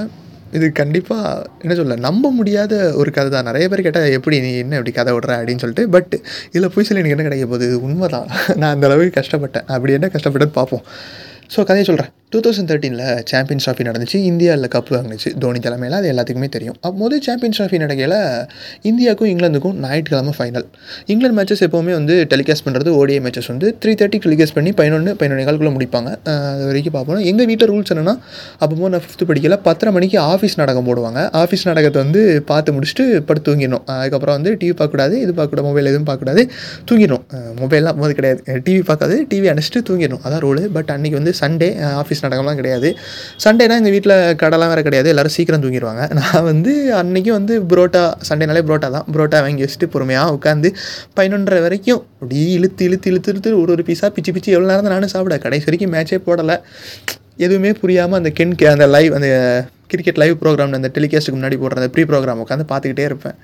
இது 0.56 0.66
கண்டிப்பாக 0.80 1.44
என்ன 1.64 1.74
சொல்ல 1.80 1.96
நம்ப 2.06 2.30
முடியாத 2.38 2.72
ஒரு 3.00 3.10
கதை 3.16 3.28
தான். 3.34 3.48
நிறைய 3.50 3.66
பேர் 3.72 3.84
கேட்டால் 3.86 4.14
எப்படி 4.18 4.38
நீ 4.46 4.50
என்ன 4.64 4.78
இப்படி 4.78 4.94
கதை 4.98 5.12
விடுற 5.16 5.32
அப்படின்னு 5.38 5.64
சொல்லிட்டு 5.64 5.86
பட் 5.96 6.14
இதில் 6.54 6.72
போய் 6.74 6.88
சொல்லி 6.88 7.02
எனக்கு 7.02 7.16
என்ன 7.16 7.28
கிடைக்க 7.28 7.46
போகுது? 7.52 7.68
உண்மை 7.86 8.08
தான் 8.16 8.28
நான் 8.60 8.74
அந்த 8.74 8.86
அளவுக்கு 8.90 9.18
கஷ்டப்பட்டேன். 9.20 9.68
அப்படி 9.76 9.96
என்ன 9.98 10.10
கஷ்டப்பட்டேன்னு 10.16 10.58
பார்ப்போம். 10.60 10.84
ஸோ 11.54 11.58
கதையை 11.70 11.86
சொல்கிறேன் 11.90 12.12
டூ 12.32 12.38
தௌசண்ட் 12.44 12.68
தேர்ட்டீனில் 12.70 13.06
சாம்பியன்ஸ் 13.30 13.64
ட்ராஃபி 13.66 13.84
நடந்துச்சு 13.88 14.18
இந்தியாவில் 14.28 14.68
கப் 14.74 14.90
வாங்கிச்சு 14.94 15.30
தோனி 15.42 15.58
தலைமையில் 15.64 15.96
அது 15.98 16.06
எல்லாத்துக்குமே 16.12 16.48
தெரியும். 16.54 16.76
அப்போது 16.88 17.16
சாம்பியன்ஸ் 17.26 17.58
ட்ராஃபி 17.58 17.78
நடக்கையில் 17.82 18.14
இந்தியாவுக்கும் 18.90 19.30
இங்கிலாந்துக்கும் 19.32 19.76
ஞாயிற்றுக்கிழமை 19.84 20.32
ஃபைனல் 20.38 20.66
இங்கிலாந்து 21.12 21.36
மேட்சஸ் 21.38 21.62
எப்போவுமே 21.66 21.92
வந்து 21.98 22.14
டெலிகாஸ்ட் 22.32 22.64
பண்ணுறது 22.66 22.92
ஓடிஐ 23.00 23.18
மேட்சஸ் 23.26 23.50
வந்து 23.52 23.68
த்ரீ 23.82 23.94
தேர்ட்டி 24.02 24.20
டெலிகாஸ்ட் 24.26 24.56
பண்ணி 24.58 24.72
பதினொன்று 24.80 25.12
பதினொன்று 25.22 25.46
கால்குள்ளே 25.48 25.72
முடிப்பாங்க. 25.76 26.10
அது 26.52 26.64
வரைக்கும் 26.70 26.94
பார்ப்போம். 26.96 27.20
எங்கள் 27.32 27.48
வீட்டில் 27.50 27.70
ரூல்ஸ் 27.72 27.92
என்னென்னா 27.94 28.14
அப்போ 28.62 28.88
நான் 28.94 29.04
ஃபிஃப்த்து 29.06 29.28
படிக்கல 29.32 29.58
பத்தரை 29.68 29.92
மணிக்கு 29.98 30.18
ஆஃபீஸ் 30.32 30.56
நாடகம் 30.62 30.88
போடுவாங்க. 30.88 31.20
ஆஃபீஸ் 31.42 31.66
நாடகத்தை 31.70 32.00
வந்து 32.04 32.22
பார்த்து 32.52 32.76
முடிச்சுட்டு 32.78 33.06
படுத்து 33.28 33.46
தூங்கிடணும். 33.50 33.84
அதுக்கப்புறம் 33.98 34.36
வந்து 34.38 34.52
டிவி 34.62 34.74
பார்க்கக்கூடாது 34.80 35.14
இது 35.24 35.34
பார்க்கக்கூடாது 35.40 35.68
மொபைல் 35.70 35.90
எதுவும் 35.92 36.08
பார்க்கக்கூடாது 36.08 36.44
தூங்கிடணும். 36.88 37.24
மொபைல்லாம் 37.60 38.00
போது 38.02 38.16
கிடையாது. 38.20 38.42
டிவி 38.68 38.82
பார்க்காது 38.90 39.18
டிவி 39.34 39.48
அணைச்சிட்டு 39.54 39.84
தூங்கிடணும். 39.90 40.24
அதான் 40.26 40.44
ரூல் 40.46 40.64
பட் 40.78 40.92
அன்றைக்கி 40.96 41.18
வந்து 41.20 41.34
சண்டே 41.42 41.70
ஆஃபீஸ் 42.02 42.21
நடக்கலாம் 42.26 42.58
கிடையாது. 42.60 42.88
சண்டேனா 43.44 43.76
எங்கள் 43.80 43.94
வீட்டில் 43.96 44.16
கடைலாம் 44.42 44.72
வேறு 44.72 44.86
கிடையாது. 44.88 45.10
எல்லோரும் 45.12 45.34
சீக்கிரம் 45.36 45.64
தூங்கிடுவாங்க 45.64 46.02
நான் 46.20 46.46
வந்து 46.50 46.72
அன்றைக்கி 47.00 47.30
வந்து 47.38 47.54
புரோட்டா 47.72 48.02
சண்டேனாலே 48.28 48.62
புரோட்டா 48.68 48.90
தான். 48.96 49.06
புரோட்டா 49.14 49.40
வாங்கி 49.46 49.64
வச்சுட்டு 49.66 49.88
பொறுமையாக 49.94 50.36
உட்காந்து 50.38 50.70
பதினொன்றரை 51.18 51.60
வரைக்கும் 51.66 52.02
அப்படி 52.20 52.40
இழுத்து 52.58 52.84
இழுத்து 52.88 53.10
இழுத்து 53.12 53.30
இழுத்து 53.34 53.50
ஒரு 53.62 53.72
ஒரு 53.76 53.84
பீஸாக 53.90 54.10
பிச்சு 54.16 54.32
பிச்சு 54.36 54.54
எவ்வளோ 54.56 54.70
நேரம் 54.72 54.92
நானும் 54.94 55.14
சாப்பிட. 55.14 55.36
கடைசி 55.46 55.66
வரைக்கும் 55.68 55.94
மேட்சே 55.96 56.20
போடலை. 56.28 56.56
எதுவுமே 57.44 57.70
புரியாமல் 57.82 58.18
அந்த 58.20 58.30
கென் 58.38 58.56
கே 58.60 58.66
அந்த 58.74 58.86
லைவ் 58.94 59.12
அந்த 59.18 59.28
கிரிக்கெட் 59.92 60.20
லைவ் 60.22 60.34
ப்ரோக்ராம் 60.42 60.74
அந்த 60.78 60.90
டெலிகாஸ்ட்டுக்கு 60.96 61.38
முன்னாடி 61.38 61.56
போடுற 61.62 61.80
அந்த 61.80 61.90
ப்ரீ 61.94 62.02
ப்ரோக்ராம் 62.10 62.42
உட்காந்து 62.44 62.64
பார்த்துக்கிட்டே 62.72 63.04
இருப்பேன். 63.10 63.36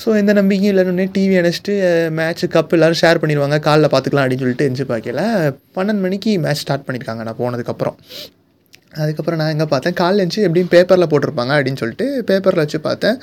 ஸோ 0.00 0.08
எந்த 0.20 0.32
நம்பிக்கையும் 0.38 0.72
இல்லைன்னு 0.72 1.06
டிவி 1.14 1.36
அணைச்சிட்டு 1.40 1.74
மேட்ச் 2.18 2.42
கப் 2.54 2.74
எல்லோரும் 2.76 3.00
ஷேர் 3.02 3.20
பண்ணிடுவாங்க. 3.22 3.56
காலைல 3.68 3.86
பார்த்துக்கலாம் 3.92 4.24
அப்படின்னு 4.24 4.44
சொல்லிட்டு 4.44 4.66
எஞ்சி 4.70 4.84
பார்க்கல. 4.90 5.22
பன்னெண்டு 5.76 6.04
மணிக்கு 6.06 6.32
மேட்ச் 6.44 6.62
ஸ்டார்ட் 6.64 6.84
பண்ணியிருக்காங்க 6.88 7.24
நான் 7.28 7.40
போனதுக்கப்புறம் 7.42 7.96
அதுக்கப்புறம் 9.02 9.40
நான் 9.40 9.52
எங்கே 9.54 9.66
பார்த்தேன்? 9.72 9.96
காலைல 10.02 10.22
இருந்துச்சு 10.22 10.44
எப்படியும் 10.46 10.70
பேப்பரில் 10.74 11.10
போட்டிருப்பாங்க 11.12 11.52
அப்படின்னு 11.56 11.80
சொல்லிட்டு 11.82 12.06
பேப்பரில் 12.28 12.62
வச்சு 12.64 12.78
பார்த்தேன். 12.86 13.18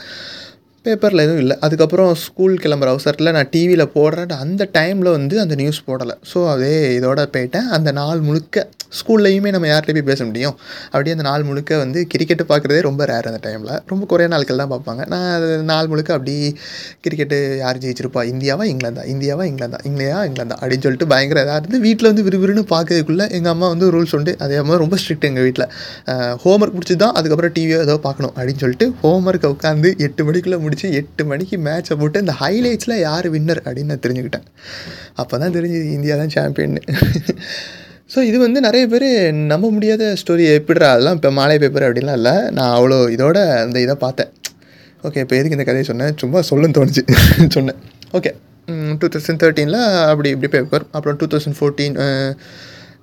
பேப்பரில் 0.86 1.24
எதுவும் 1.24 1.42
இல்லை. 1.44 1.56
அதுக்கப்புறம் 1.66 2.12
ஸ்கூல் 2.24 2.56
கிளம்புற 2.64 2.90
அவசரத்தில் 2.94 3.34
நான் 3.38 3.50
டிவியில் 3.54 3.92
போடுறேன். 3.96 4.34
அந்த 4.44 4.64
டைமில் 4.78 5.10
வந்து 5.18 5.36
அந்த 5.44 5.56
நியூஸ் 5.62 5.80
போடலை. 5.88 6.16
ஸோ 6.32 6.40
அதே 6.54 6.76
இதோட 6.98 7.22
போயிட்டேன். 7.36 7.70
அந்த 7.78 7.92
நாள் 8.00 8.22
முழுக்க 8.28 8.68
ஸ்கூல்லையுமே 9.00 9.50
நம்ம 9.56 9.68
யார்கிட்டயும் 9.72 10.00
போய் 10.00 10.10
பேச 10.12 10.26
முடியும். 10.30 10.56
அப்படியே 10.94 11.14
அந்த 11.16 11.26
நாள் 11.30 11.46
முழுக்க 11.50 11.78
வந்து 11.84 12.02
கிரிக்கெட்டு 12.14 12.46
பார்க்குறதே 12.52 12.82
ரொம்ப 12.88 13.06
ரேர் 13.12 13.30
அந்த 13.32 13.42
டைமில் 13.46 13.74
ரொம்ப 13.92 14.04
குறைய 14.12 14.30
நாட்கள் 14.34 14.62
தான் 14.64 14.72
பார்ப்பாங்க. 14.74 15.02
நான் 15.14 15.28
அது 15.38 15.50
நாள் 15.72 15.90
முழுக்க 15.94 16.12
அப்படி 16.18 16.36
கிரிக்கெட்டு 17.06 17.40
யார் 17.64 17.82
ஜெயிச்சிருப்பா? 17.86 18.24
இந்தியாவா 18.34 18.66
இங்கிலாந்தா? 18.74 19.06
இந்தியாவா 19.14 19.46
இங்கிலாந்தா? 19.52 19.82
இந்தியா 19.92 20.20
இங்கிலாந்தா? 20.30 20.58
அப்படின்னு 20.62 20.86
சொல்லிட்டு 20.88 21.10
பயங்கர 21.14 21.44
இதாக 21.46 21.60
இருந்து 21.62 21.80
வீட்டில் 21.88 22.10
வந்து 22.12 22.26
விறுவிறுன்னு 22.30 22.66
பார்க்கறதுக்குள்ளே 22.74 23.28
எங்கள் 23.40 23.54
அம்மா 23.56 23.70
வந்து 23.74 23.90
ரூல்ஸ் 23.96 24.16
உண்டு. 24.20 24.34
அதே 24.46 24.60
மாதிரி 24.68 24.82
ரொம்ப 24.86 24.98
ஸ்ட்ரிக்ட் 25.04 25.28
எங்கள் 25.32 25.48
வீட்டில் 25.48 25.68
ஹோம்ஒர்க் 26.46 26.78
முடிச்சு 26.78 26.98
தான் 27.06 27.16
அதுக்கப்புறம் 27.20 27.56
டிவியோ 27.58 27.80
ஏதோ 27.88 27.98
பார்க்கணும் 28.08 28.34
அப்படின்னு 28.38 28.64
சொல்லிட்டு 28.66 28.88
ஹோம்ஒர்க்கை 29.04 29.50
உட்காந்து 29.56 29.92
எட்டு 30.08 30.24
மணிக்குள்ளே 30.30 30.60
முடிச்சு 30.66 30.88
எட்டு 31.02 31.26
மணிக்கு 31.32 31.58
மேட்சை 31.68 31.98
போட்டு 32.02 32.24
இந்த 32.26 32.36
ஹைலைட்ஸில் 32.42 32.96
யார் 33.08 33.28
வின்னர் 33.36 33.64
அப்படின்னு 33.66 33.92
நான் 33.94 34.04
தெரிஞ்சுக்கிட்டேன். 34.06 34.46
அப்போ 35.22 35.36
தான் 35.44 35.56
தெரிஞ்சுது 35.58 35.90
இந்தியா 35.98 36.18
தான் 36.22 36.36
சாம்பியன்னு 36.38 36.84
ஸோ 38.10 38.20
இது 38.22 38.38
வந்து 38.40 38.60
நிறைய 38.62 38.84
பேர் 38.88 39.08
நம்ப 39.52 39.70
முடியாத 39.72 40.04
ஸ்டோரி 40.22 40.44
எப்படிடா? 40.58 40.90
அதெல்லாம் 40.92 41.16
இப்போ 41.16 41.30
மாலை 41.32 41.56
பேப்பர் 41.58 41.86
அப்படின்லாம் 41.88 42.18
இல்லை. 42.20 42.34
நான் 42.52 42.74
அவ்வளோ 42.78 42.98
இதோட 43.16 43.38
அந்த 43.64 43.78
இதை 43.80 43.96
பார்த்தேன். 43.96 44.32
ஓகே 45.04 45.22
இப்போ 45.24 45.36
எதுக்கு 45.36 45.58
இந்த 45.58 45.68
கதையை 45.70 45.86
சொன்னேன்? 45.90 46.14
சும்மா 46.18 46.40
சொல்லுன்னு 46.50 46.78
தோணுச்சு. 46.78 47.04
சொன்னேன். 47.58 47.80
ஓகே 48.12 48.32
டூ 49.02 49.08
தௌசண்ட் 49.14 49.42
தேர்ட்டீனில் 49.44 49.82
அப்படி 50.12 50.30
இப்படி 50.36 50.50
பேப்பர் 50.56 50.86
அப்புறம் 50.92 51.18
டூ 51.18 51.26
தௌசண்ட் 51.34 51.58
ஃபோர்டீன் 51.60 51.98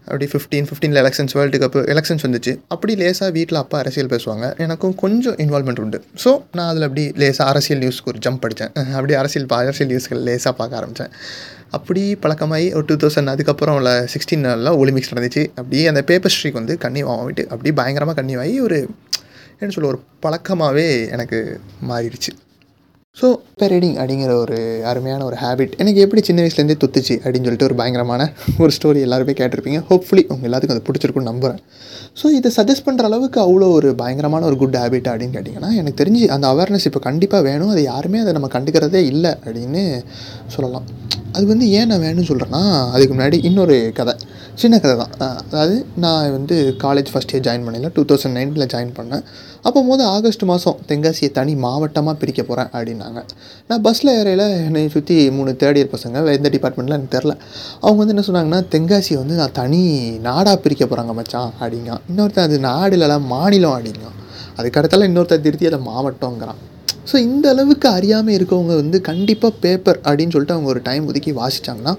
அப்படி 0.07 0.27
ஃபிஃப்டீன் 0.33 0.67
ஃபிஃப்டீனில் 0.69 1.01
எலெக்ஷன்ஸ் 1.03 1.35
வேர்ல்டு 1.39 1.59
கப் 1.63 1.77
எலெக்ஷன்ஸ் 1.95 2.25
வந்துச்சு. 2.27 2.53
அப்படி 2.75 2.93
லேசாக 3.01 3.31
வீட்டில் 3.37 3.59
அப்பா 3.63 3.77
அரசியல் 3.83 4.11
பேசுவாங்க. 4.13 4.47
எனக்கும் 4.65 4.95
கொஞ்சம் 5.03 5.37
இன்வால்மெண்ட் 5.45 5.81
உண்டு. 5.85 5.99
ஸோ 6.25 6.31
நான் 6.59 6.69
அதில் 6.73 6.87
அப்படி 6.89 7.05
லேசாக 7.23 7.47
அரசியல் 7.53 7.83
நியூஸ்க்கு 7.85 8.11
ஒரு 8.13 8.21
ஜம்ப் 8.27 8.43
படித்தேன் 8.45 8.73
அப்படி 8.99 9.15
அரசியல் 9.23 9.49
பா 9.53 9.59
அரசியல் 9.65 9.91
நியூஸ்கள் 9.93 10.23
லேசாக 10.29 10.55
பார்க்க 10.61 10.81
ஆரம்பித்தேன் 10.81 11.13
அப்படி 11.79 12.03
பழக்கமாகி 12.23 12.67
ஒரு 12.79 12.85
டூ 12.89 12.97
தௌசண்ட் 13.03 13.33
அதுக்கப்புறம் 13.35 13.77
உள்ள 13.81 13.91
சிக்ஸ்டீன் 14.15 14.45
நாளில் 14.47 14.71
ஒலிம்பிக்ஸ் 14.83 15.13
நடந்துச்சு. 15.13 15.45
அப்படியே 15.61 15.85
அந்த 15.93 16.03
பேப்பர் 16.11 16.35
ஸ்ட்ரீக் 16.35 16.61
வந்து 16.61 16.77
கண்ணி 16.85 17.03
வாங்கிட்டு 17.11 17.45
அப்படியே 17.53 17.75
பயங்கரமாக 17.81 18.17
கண்ணி 18.21 18.37
வாங்கி 18.41 18.59
ஒரு 18.69 18.79
என்ன 19.61 19.73
சொல்ல 19.77 19.91
ஒரு 19.93 20.01
பழக்கமாகவே 20.25 20.87
எனக்கு 21.17 21.39
மாறிடுச்சு. 21.91 22.33
ஸோ 23.21 23.29
இப்போ 23.51 23.67
ரீடிங் 23.73 23.97
அப்படிங்கிற 24.01 24.35
ஒரு 24.43 24.59
அருமையான 24.91 25.25
ஒரு 25.29 25.37
ஹேபிட் 25.41 25.73
எனக்கு 25.83 26.03
எப்படி 26.05 26.21
சின்ன 26.29 26.39
வயசுலேருந்தே 26.43 26.77
தொத்துச்சு 26.83 27.15
அப்படின்னு 27.23 27.47
சொல்லிட்டு 27.47 27.67
ஒரு 27.69 27.77
பயங்கரமான 27.81 28.23
ஒரு 28.63 28.73
ஸ்டோரி 28.77 29.01
எல்லாருமே 29.07 29.35
கேட்டிருப்பீங்க. 29.41 29.81
ஹோப்ஃபுல்லி 29.91 30.23
உங்கள் 30.33 30.49
எல்லாத்துக்கும் 30.49 30.77
அது 30.77 30.87
பிடிச்சிருக்குன்னு 30.87 31.31
நம்புகிறேன் 31.31 31.61
ஸோ 32.21 32.27
இதை 32.39 32.51
சஜஸ்ட் 32.57 32.87
பண்ணுற 32.87 33.05
அளவுக்கு 33.11 33.39
அவ்வளோ 33.45 33.69
ஒரு 33.79 33.91
பயங்கரமான 34.01 34.47
ஒரு 34.51 34.57
குட் 34.63 34.79
ஹேபிட் 34.83 35.11
அப்படின்னு 35.13 35.37
கேட்டிங்கன்னா 35.37 35.71
எனக்கு 35.81 36.01
தெரிஞ்சு 36.03 36.23
அந்த 36.37 36.47
அவேர்னஸ் 36.55 36.89
இப்போ 36.91 37.03
கண்டிப்பாக 37.09 37.47
வேணும். 37.49 37.73
அது 37.75 37.83
யாருமே 37.93 38.23
அதை 38.25 38.35
நம்ம 38.39 38.51
கண்டுக்கிறதே 38.57 39.03
இல்லை 39.13 39.33
அப்படின்னு 39.45 39.85
சொல்லலாம். 40.57 40.87
அது 41.37 41.45
வந்து 41.53 41.67
ஏன் 41.79 41.91
நான் 41.93 42.05
வேணும்னு 42.07 42.31
சொல்கிறேன்னா 42.33 42.65
அதுக்கு 42.95 43.13
முன்னாடி 43.15 43.39
இன்னொரு 43.51 43.77
கதை. 44.01 44.15
சின்ன 44.63 44.79
கதை 44.85 44.95
தான் 45.03 45.13
அதாவது 45.51 45.77
நான் 46.05 46.33
வந்து 46.39 46.57
காலேஜ் 46.83 47.11
ஃபஸ்ட் 47.13 47.33
இயர் 47.35 47.47
ஜாயின் 47.47 47.65
பண்ணல 47.67 47.91
டூ 47.97 48.03
தௌசண்ட் 48.11 48.37
நைன்டில் 48.39 48.71
ஜாயின் 48.75 48.93
பண்ணேன். 48.99 49.25
அப்போ 49.65 49.81
போது 49.89 50.03
ஆகஸ்ட் 50.15 50.45
மாதம் 50.51 50.79
தென்காசியை 50.89 51.31
தனி 51.39 51.53
மாவட்டமாக 51.65 52.17
பிரிக்க 52.21 52.43
போகிறேன் 52.43 52.71
அப்படின்னாங்க. 52.73 53.21
நான் 53.69 53.83
பஸ்ஸில் 53.87 54.11
ஏறையில் 54.19 54.47
என்னை 54.67 54.83
சுற்றி 54.95 55.17
மூணு 55.37 55.53
தேர்ட் 55.61 55.79
இயர் 55.81 55.93
பசங்க. 55.95 56.25
எந்த 56.39 56.51
டிபார்ட்மெண்ட்டில் 56.55 56.97
எனக்கு 56.99 57.15
தெரில. 57.17 57.35
அவங்க 57.81 57.99
வந்து 58.03 58.15
என்ன 58.17 58.25
சொன்னாங்கன்னா 58.29 58.61
தென்காசியை 58.75 59.19
வந்து 59.23 59.39
நான் 59.43 59.57
தனி 59.61 59.83
நாடாக 60.29 60.57
பிரிக்க 60.67 60.85
போகிறாங்க 60.87 61.15
மச்சான் 61.21 61.53
அப்படிங்க 61.61 61.93
இன்னொருத்தன் 62.11 62.49
அது 62.49 62.59
நாடு 62.69 62.99
மாநிலம் 63.35 63.77
அப்படிங்க 63.77 64.09
அதுக்கடுத்தால 64.59 65.09
இன்னொருத்தர் 65.11 65.47
திருத்தி 65.47 65.71
அதை 65.73 65.81
மாவட்டங்கிறான் 65.91 66.61
ஸோ 67.11 67.17
இந்த 67.27 67.47
அளவுக்கு 67.55 67.87
அறியாமல் 67.97 68.35
இருக்கவங்க 68.39 68.75
வந்து 68.81 68.99
கண்டிப்பாக 69.09 69.53
பேப்பர் 69.65 69.99
அப்படின்னு 70.07 70.33
சொல்லிட்டு 70.35 70.55
அவங்க 70.57 70.69
ஒரு 70.75 70.81
டைம் 70.89 71.07
ஒதுக்கி 71.11 71.33
வாசித்தாங்கன்னா 71.41 71.93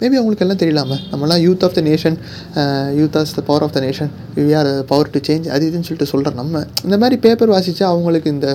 மேபி 0.00 0.16
அவங்களுக்கு 0.20 0.44
எல்லாம் 0.46 0.60
தெரியலாமல் 0.62 1.00
நம்மளாம் 1.12 1.42
youth 1.46 1.64
of 1.66 1.76
the 1.78 1.82
nation 1.90 2.16
youth 2.98 3.16
as 3.20 3.34
the 3.38 3.42
power 3.50 3.64
of 3.66 3.74
the 3.76 3.82
nation 3.86 4.10
we 4.38 4.52
are 4.60 4.70
power 4.92 5.12
to 5.14 5.22
change 5.28 5.48
அது 5.54 5.64
இதுன்னு 5.70 5.88
சொல்லிட்டு 5.88 6.10
சொல்கிற 6.12 6.34
நம்ம. 6.42 6.64
இந்த 6.86 6.98
மாதிரி 7.04 7.18
பேப்பர் 7.26 7.54
வாசித்தா 7.56 7.86
அவங்களுக்கு 7.94 8.34
இந்த 8.36 8.48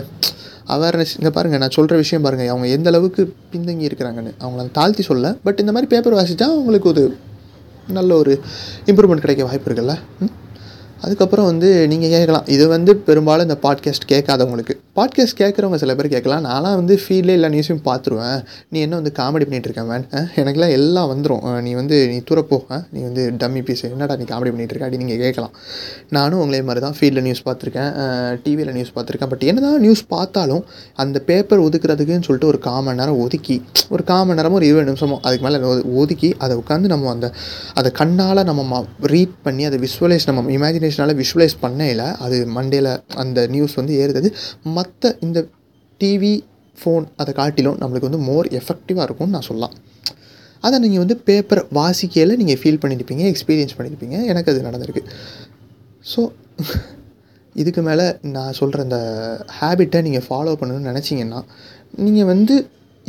அவேர்னஸ் 0.75 1.15
இங்கே 1.17 1.31
பாருங்கள் 1.37 1.61
நான் 1.63 1.75
சொல்கிற 1.79 1.95
விஷயம் 2.03 2.23
பாருங்கள் 2.25 2.51
அவங்க 2.53 2.67
எந்த 2.77 2.89
அளவுக்கு 2.93 3.21
பின்தங்கி 3.53 3.85
இருக்கிறாங்கன்னு. 3.89 4.33
அவங்கள 4.43 4.71
தாழ்த்தி 4.79 5.03
சொல்ல 5.11 5.35
பட் 5.47 5.59
இந்த 5.63 5.73
மாதிரி 5.75 5.89
பேப்பர் 5.95 6.17
வாசித்தா 6.21 6.47
அவங்களுக்கு 6.55 6.89
ஒரு 6.93 7.03
நல்ல 7.97 8.11
ஒரு 8.21 8.33
இம்ப்ரூவ்மெண்ட் 8.91 9.23
கிடைக்க 9.25 9.43
வாய்ப்பு 9.49 9.69
இருக்குல்ல? 9.69 9.95
ம்? 10.23 10.33
அதுக்கப்புறம் 11.01 11.45
வந்து 11.45 11.87
நீங்கள் 11.87 12.09
கேட்கலாம் 12.09 12.45
இது 12.45 12.67
வந்து 12.67 12.95
பெரும்பாலும் 12.95 13.45
இந்த 13.47 13.57
பாட்காஸ்ட் 13.63 14.05
கேட்காதவங்களுக்கு. 14.11 14.73
பாட்காஸ்ட் 14.95 15.37
கேட்குறவங்க 15.37 15.75
சில 15.75 15.95
பேர் 15.95 16.07
கேட்கலாம். 16.07 16.43
நான்லாம் 16.45 16.75
வந்து 16.75 16.99
ஃபீல்டில் 17.03 17.33
எல்லா 17.35 17.47
நியூஸையும் 17.47 17.81
பார்த்துருவேன். 17.85 18.39
நீ 18.69 18.79
என்ன 18.79 18.95
வந்து 18.95 19.11
காமெடி 19.17 19.45
பண்ணிகிட்டு 19.47 19.69
இருக்க 19.69 19.83
மேன் 19.83 20.05
எனக்குலாம் 20.35 20.69
எல்லாம் 20.69 21.09
வந்துடும் 21.13 21.61
நீ 21.61 21.73
வந்து 21.73 22.07
நீ 22.07 22.21
தூரப்போ. 22.29 22.59
நீ 22.91 23.01
வந்து 23.01 23.33
டம்மி 23.37 23.63
பீஸ் 23.63 23.83
என்னடா 23.83 24.15
நீ 24.15 24.23
காமெடி 24.23 24.51
பண்ணிகிட்டு 24.53 24.75
இருக்க? 24.75 24.87
அப்படின்னு 24.87 25.05
நீங்கள் 25.05 25.17
கேட்கலாம். 25.17 25.53
நானும் 26.09 26.39
உங்களே 26.39 26.61
மாதிரி 26.61 26.85
தான் 26.85 26.95
ஃபீல்டில் 26.99 27.21
நியூஸ் 27.21 27.43
பார்த்துருக்கேன். 27.49 27.91
டிவியில் 28.43 28.73
நியூஸ் 28.73 28.93
பார்த்துருக்கேன். 28.95 29.29
பட் 29.29 29.43
என்ன 29.43 29.61
தான் 29.61 29.79
நியூஸ் 29.79 30.05
பார்த்தாலும் 30.07 30.63
அந்த 30.95 31.19
பேப்பர் 31.19 31.59
ஒதுக்குறதுக்குன்னு 31.59 32.27
சொல்லிட்டு 32.29 32.47
ஒரு 32.47 32.59
காமன் 32.59 32.95
நேரம் 32.95 33.19
ஒதுக்கி 33.19 33.61
ஒரு 33.89 34.03
காமன் 34.03 34.35
நேரமும் 34.35 34.53
ஒரு 34.53 34.67
இருபது 34.67 34.87
நிமிஷமோ 34.91 35.19
அதுக்கு 35.21 35.45
மேலே 35.47 35.59
ஒதுக்கி 35.93 36.35
அதை 36.37 36.57
உட்காந்து 36.57 36.85
நம்ம 36.85 37.09
அந்த 37.09 37.31
அதை 37.73 37.91
கண்ணால் 37.91 38.43
நம்ம 38.43 38.85
ரீட் 39.01 39.35
பண்ணி 39.43 39.65
அதை 39.65 39.79
விஷுவலைஸ் 39.79 40.27
நம்ம 40.27 40.63
இமேஜினேஷனால் 40.95 41.19
விஷுவலைஸ் 41.21 41.55
பண்ணையில் 41.63 42.05
அது 42.25 42.37
மண்டேல 42.57 42.87
அந்த 43.21 43.39
நியூஸ் 43.53 43.77
வந்து 43.79 43.93
ஏறுது. 44.01 44.29
மற்ற 44.77 45.11
இந்த 45.25 45.39
டிவி 46.01 46.33
ஃபோன் 46.77 47.05
அதை 47.21 47.31
காட்டிலும் 47.39 47.77
நம்மளுக்கு 47.81 48.09
வந்து 48.09 48.21
மோர் 48.29 48.47
எஃபெக்டிவாக 48.59 49.05
இருக்கும்னு 49.07 49.35
நான் 49.37 49.47
சொல்லலாம். 49.49 49.75
அதை 50.63 50.75
நீங்கள் 50.83 51.03
வந்து 51.03 51.15
பேப்பர் 51.27 51.61
வாசிக்கையில் 51.79 52.37
நீங்கள் 52.41 52.59
ஃபீல் 52.61 52.81
பண்ணியிருப்பீங்க 52.83 53.23
எக்ஸ்பீரியன்ஸ் 53.31 53.75
பண்ணியிருப்பீங்க 53.77 54.17
எனக்கு 54.31 54.51
அது 54.53 54.67
நடந்திருக்கு. 54.67 55.03
ஸோ 56.11 56.21
இதுக்கு 57.55 57.81
மேலே 57.87 58.05
நான் 58.35 58.57
சொல்கிற 58.59 58.83
இந்த 58.87 58.99
ஹேபிட்டை 59.57 59.99
நீங்கள் 60.07 60.25
ஃபாலோ 60.27 60.55
பண்ணணும்னு 60.61 60.91
நினச்சிங்கன்னா 60.91 61.41
நீங்கள் 62.05 62.29
வந்து 62.33 62.55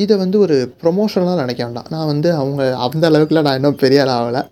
இதை 0.05 0.15
வந்து 0.23 0.37
ஒரு 0.45 0.57
ப்ரொமோஷனலாக 0.83 1.43
நினைக்க 1.43 1.61
வேண்டாம். 1.65 1.89
நான் 1.95 2.09
வந்து 2.13 2.29
அவங்க 2.41 2.63
அந்த 2.87 3.05
அளவுக்குலாம் 3.11 3.47
நான் 3.49 3.59
இன்னும் 3.61 3.81
பெரிய 3.83 4.01
ஆள் 4.05 4.13
ஆகலை. 4.17 4.43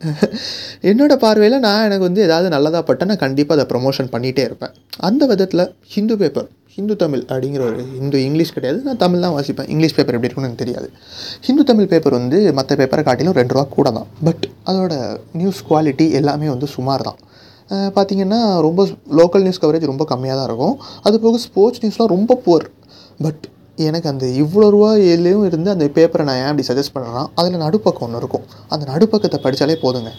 என்னோடய 0.91 1.19
பார்வையில் 1.25 1.65
நான் 1.67 1.87
எனக்கு 1.89 2.07
வந்து 2.09 2.23
ஏதாவது 2.29 2.49
நல்லதாக 2.55 2.83
பட்டால் 2.91 3.11
நான் 3.13 3.23
கண்டிப்பாக 3.25 3.57
அதை 3.59 3.67
ப்ரொமோஷன் 3.73 4.13
பண்ணிகிட்டே 4.15 4.45
இருப்பேன். 4.49 4.75
அந்த 5.09 5.23
விதத்தில் 5.33 5.65
ஹிந்து 5.95 6.17
பேப்பர் 6.23 6.51
ஹிந்து 6.77 6.95
தமிழ் 7.03 7.21
அப்படிங்கிற 7.33 7.63
ஒரு 7.71 7.83
ஹிந்து 7.97 8.19
இங்கிலீஷ் 8.29 8.55
கிடையாது. 8.55 8.79
நான் 8.87 9.01
தமிழ் 9.03 9.25
தான் 9.25 9.35
வாசிப்பேன். 9.35 9.69
இங்கிலீஷ் 9.73 9.95
பேப்பர் 9.97 10.17
எப்படி 10.17 10.29
இருக்குன்னு 10.29 10.49
எனக்கு 10.51 10.63
தெரியாது. 10.63 10.89
ஹிந்து 11.47 11.65
தமிழ் 11.69 11.91
பேப்பர் 11.93 12.17
வந்து 12.19 12.39
மற்ற 12.59 12.77
பேப்பரை 12.81 13.03
காட்டிலும் 13.09 13.37
ரெண்டு 13.39 13.55
ரூபா 13.57 13.65
கூட 13.77 13.91
தான். 13.99 14.09
பட் 14.27 14.45
அதோட 14.71 14.95
நியூஸ் 15.41 15.61
குவாலிட்டி 15.69 16.07
எல்லாமே 16.21 16.49
வந்து 16.55 16.69
சுமார் 16.77 17.07
தான். 17.09 17.21
பார்த்திங்கன்னா 17.97 18.41
ரொம்ப 18.67 18.81
லோக்கல் 19.21 19.45
நியூஸ் 19.47 19.63
கவரேஜ் 19.63 19.91
ரொம்ப 19.93 20.07
கம்மியாக 20.11 20.39
தான் 20.41 20.49
இருக்கும். 20.51 20.77
அது 21.07 21.17
போக 21.27 21.39
ஸ்போர்ட்ஸ் 21.47 21.83
நியூஸ்லாம் 21.85 22.13
ரொம்ப 22.17 22.39
புவர் 22.47 22.67
பட் 23.27 23.45
எனக்கு 23.89 24.09
அந்த 24.13 24.27
இவ்வளோ 24.43 24.67
ரூபா 24.75 24.91
எதுலேயும் 25.13 25.45
இருந்து 25.49 25.71
அந்த 25.75 25.85
பேப்பரை 25.97 26.25
நான் 26.29 26.41
ஏன் 26.43 26.51
அப்படி 26.51 26.67
சஜஸ்ட் 26.69 26.93
பண்ணுறேன்னா 26.95 27.23
அதில் 27.41 27.63
நடுப்பக்கம் 27.65 28.07
ஒன்று 28.07 28.21
இருக்கும். 28.23 28.45
அந்த 28.69 28.85
நடுப்பக்கத்தை 28.93 29.39
படித்தாலே 29.47 29.77
போதுங்க. 29.85 30.11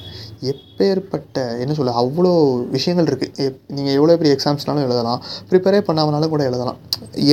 எப்பேற்பட்ட 0.52 1.38
என்ன 1.64 1.74
சொல்ல 1.78 1.92
அவ்வளோ 2.02 2.32
விஷயங்கள் 2.76 3.08
இருக்குது 3.12 3.46
நீங்கள் 3.76 3.96
எவ்வளோ 4.00 4.18
பெரிய 4.22 4.36
எக்ஸாம்ஸ்னாலும் 4.38 4.86
எழுதலாம். 4.88 5.22
ப்ரிப்பேரே 5.52 5.82
பண்ணாமனாலும் 5.90 6.34
கூட 6.34 6.44
எழுதலாம். 6.50 6.80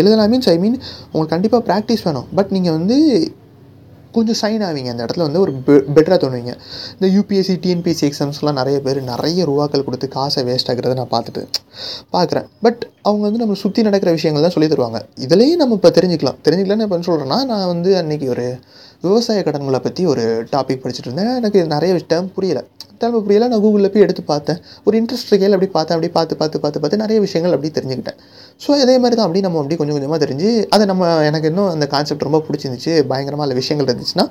எழுதலாம் 0.00 0.30
மீன்ஸ் 0.34 0.50
ஐ 0.54 0.58
மீன் 0.64 0.78
உங்களுக்கு 1.12 1.34
கண்டிப்பாக 1.36 1.62
ப்ராக்டிஸ் 1.70 2.04
வேணும். 2.08 2.28
பட் 2.38 2.52
நீங்கள் 2.56 2.76
வந்து 2.78 2.98
கொஞ்சம் 4.16 4.38
சைன் 4.40 4.62
ஆவீங்க. 4.68 4.90
அந்த 4.94 5.02
இடத்துல 5.04 5.24
வந்து 5.26 5.40
ஒரு 5.44 5.52
பெ 5.66 5.74
பெட்டராக 5.96 6.18
தோணுவீங்க. 6.24 6.52
இந்த 6.96 7.06
யூபிஎஸ்சி 7.16 7.56
டிஎன்பிஎஸ்சி 7.64 8.06
எக்ஸாம்ஸ்லாம் 8.08 8.58
நிறைய 8.60 8.78
பேர் 8.86 9.00
நிறைய 9.12 9.46
ரூபாக்கள் 9.50 9.84
கொடுத்து 9.88 10.08
காசை 10.16 10.42
வேஸ்ட் 10.48 10.70
ஆகிறத 10.72 10.94
நான் 11.00 11.12
பார்த்துட்டு 11.14 11.42
பார்க்குறேன். 12.16 12.46
பட் 12.66 12.82
அவங்க 13.08 13.24
வந்து 13.28 13.42
நம்ம 13.44 13.56
சுற்றி 13.64 13.82
நடக்கிற 13.88 14.12
விஷயங்கள் 14.18 14.46
தான் 14.46 14.56
சொல்லி 14.56 14.70
தருவாங்க. 14.74 15.00
இதுலேயும் 15.26 15.62
நம்ம 15.62 15.78
இப்போ 15.80 15.92
தெரிஞ்சுக்கலாம். 15.98 16.38
தெரிஞ்சுக்கலாம்னு 16.48 16.88
இப்போ 16.88 17.00
சொல்கிறேன்னா 17.10 17.40
நான் 17.52 17.70
வந்து 17.74 17.92
அன்றைக்கி 18.02 18.28
ஒரு 18.34 18.46
விவசாய 19.06 19.42
கடன்களை 19.46 19.80
பற்றி 19.86 20.02
ஒரு 20.12 20.24
டாபிக் 20.52 20.82
படிச்சுட்டு 20.82 21.08
இருந்தேன். 21.10 21.34
எனக்கு 21.40 21.60
நிறைய 21.74 21.94
டேர்ம் 22.12 22.28
புரியலை. 22.36 22.62
டேர்ம் 23.02 23.24
புரியல 23.26 23.48
நான் 23.52 23.62
கூகுளில் 23.64 23.92
போய் 23.94 24.04
எடுத்து 24.06 24.22
பார்த்தேன். 24.32 24.58
ஒரு 24.86 24.94
இன்ட்ரெஸ்ட் 25.00 25.30
இருக்கையில் 25.30 25.56
அப்படி 25.56 25.70
பார்த்தேன் 25.76 25.96
அப்படி 25.96 26.10
பார்த்து 26.18 26.40
பார்த்து 26.42 26.62
பார்த்து 26.64 26.80
பார்த்து 26.82 27.02
நிறைய 27.04 27.18
விஷயங்கள் 27.26 27.54
அப்படி 27.56 27.70
தெரிஞ்சுக்கிட்டேன். 27.78 28.18
ஸோ 28.62 28.70
அதே 28.84 28.94
மாதிரி 29.02 29.14
தான் 29.18 29.26
அப்படி 29.26 29.40
நம்ம 29.44 29.58
அப்படி 29.62 29.76
கொஞ்சம் 29.78 29.96
கொஞ்சமாக 29.96 30.18
தெரிஞ்சு 30.24 30.48
அதை 30.74 30.84
நம்ம 30.90 31.04
எனக்கு 31.28 31.48
இன்னும் 31.50 31.70
அந்த 31.74 31.86
கான்செப்ட் 31.94 32.26
ரொம்ப 32.26 32.40
பிடிச்சிருந்துச்சு 32.46 32.92
பயங்கரமாக 33.10 33.46
அந்த 33.48 33.56
விஷயங்கள் 33.60 33.88
இருந்துச்சுன்னா 33.88 34.24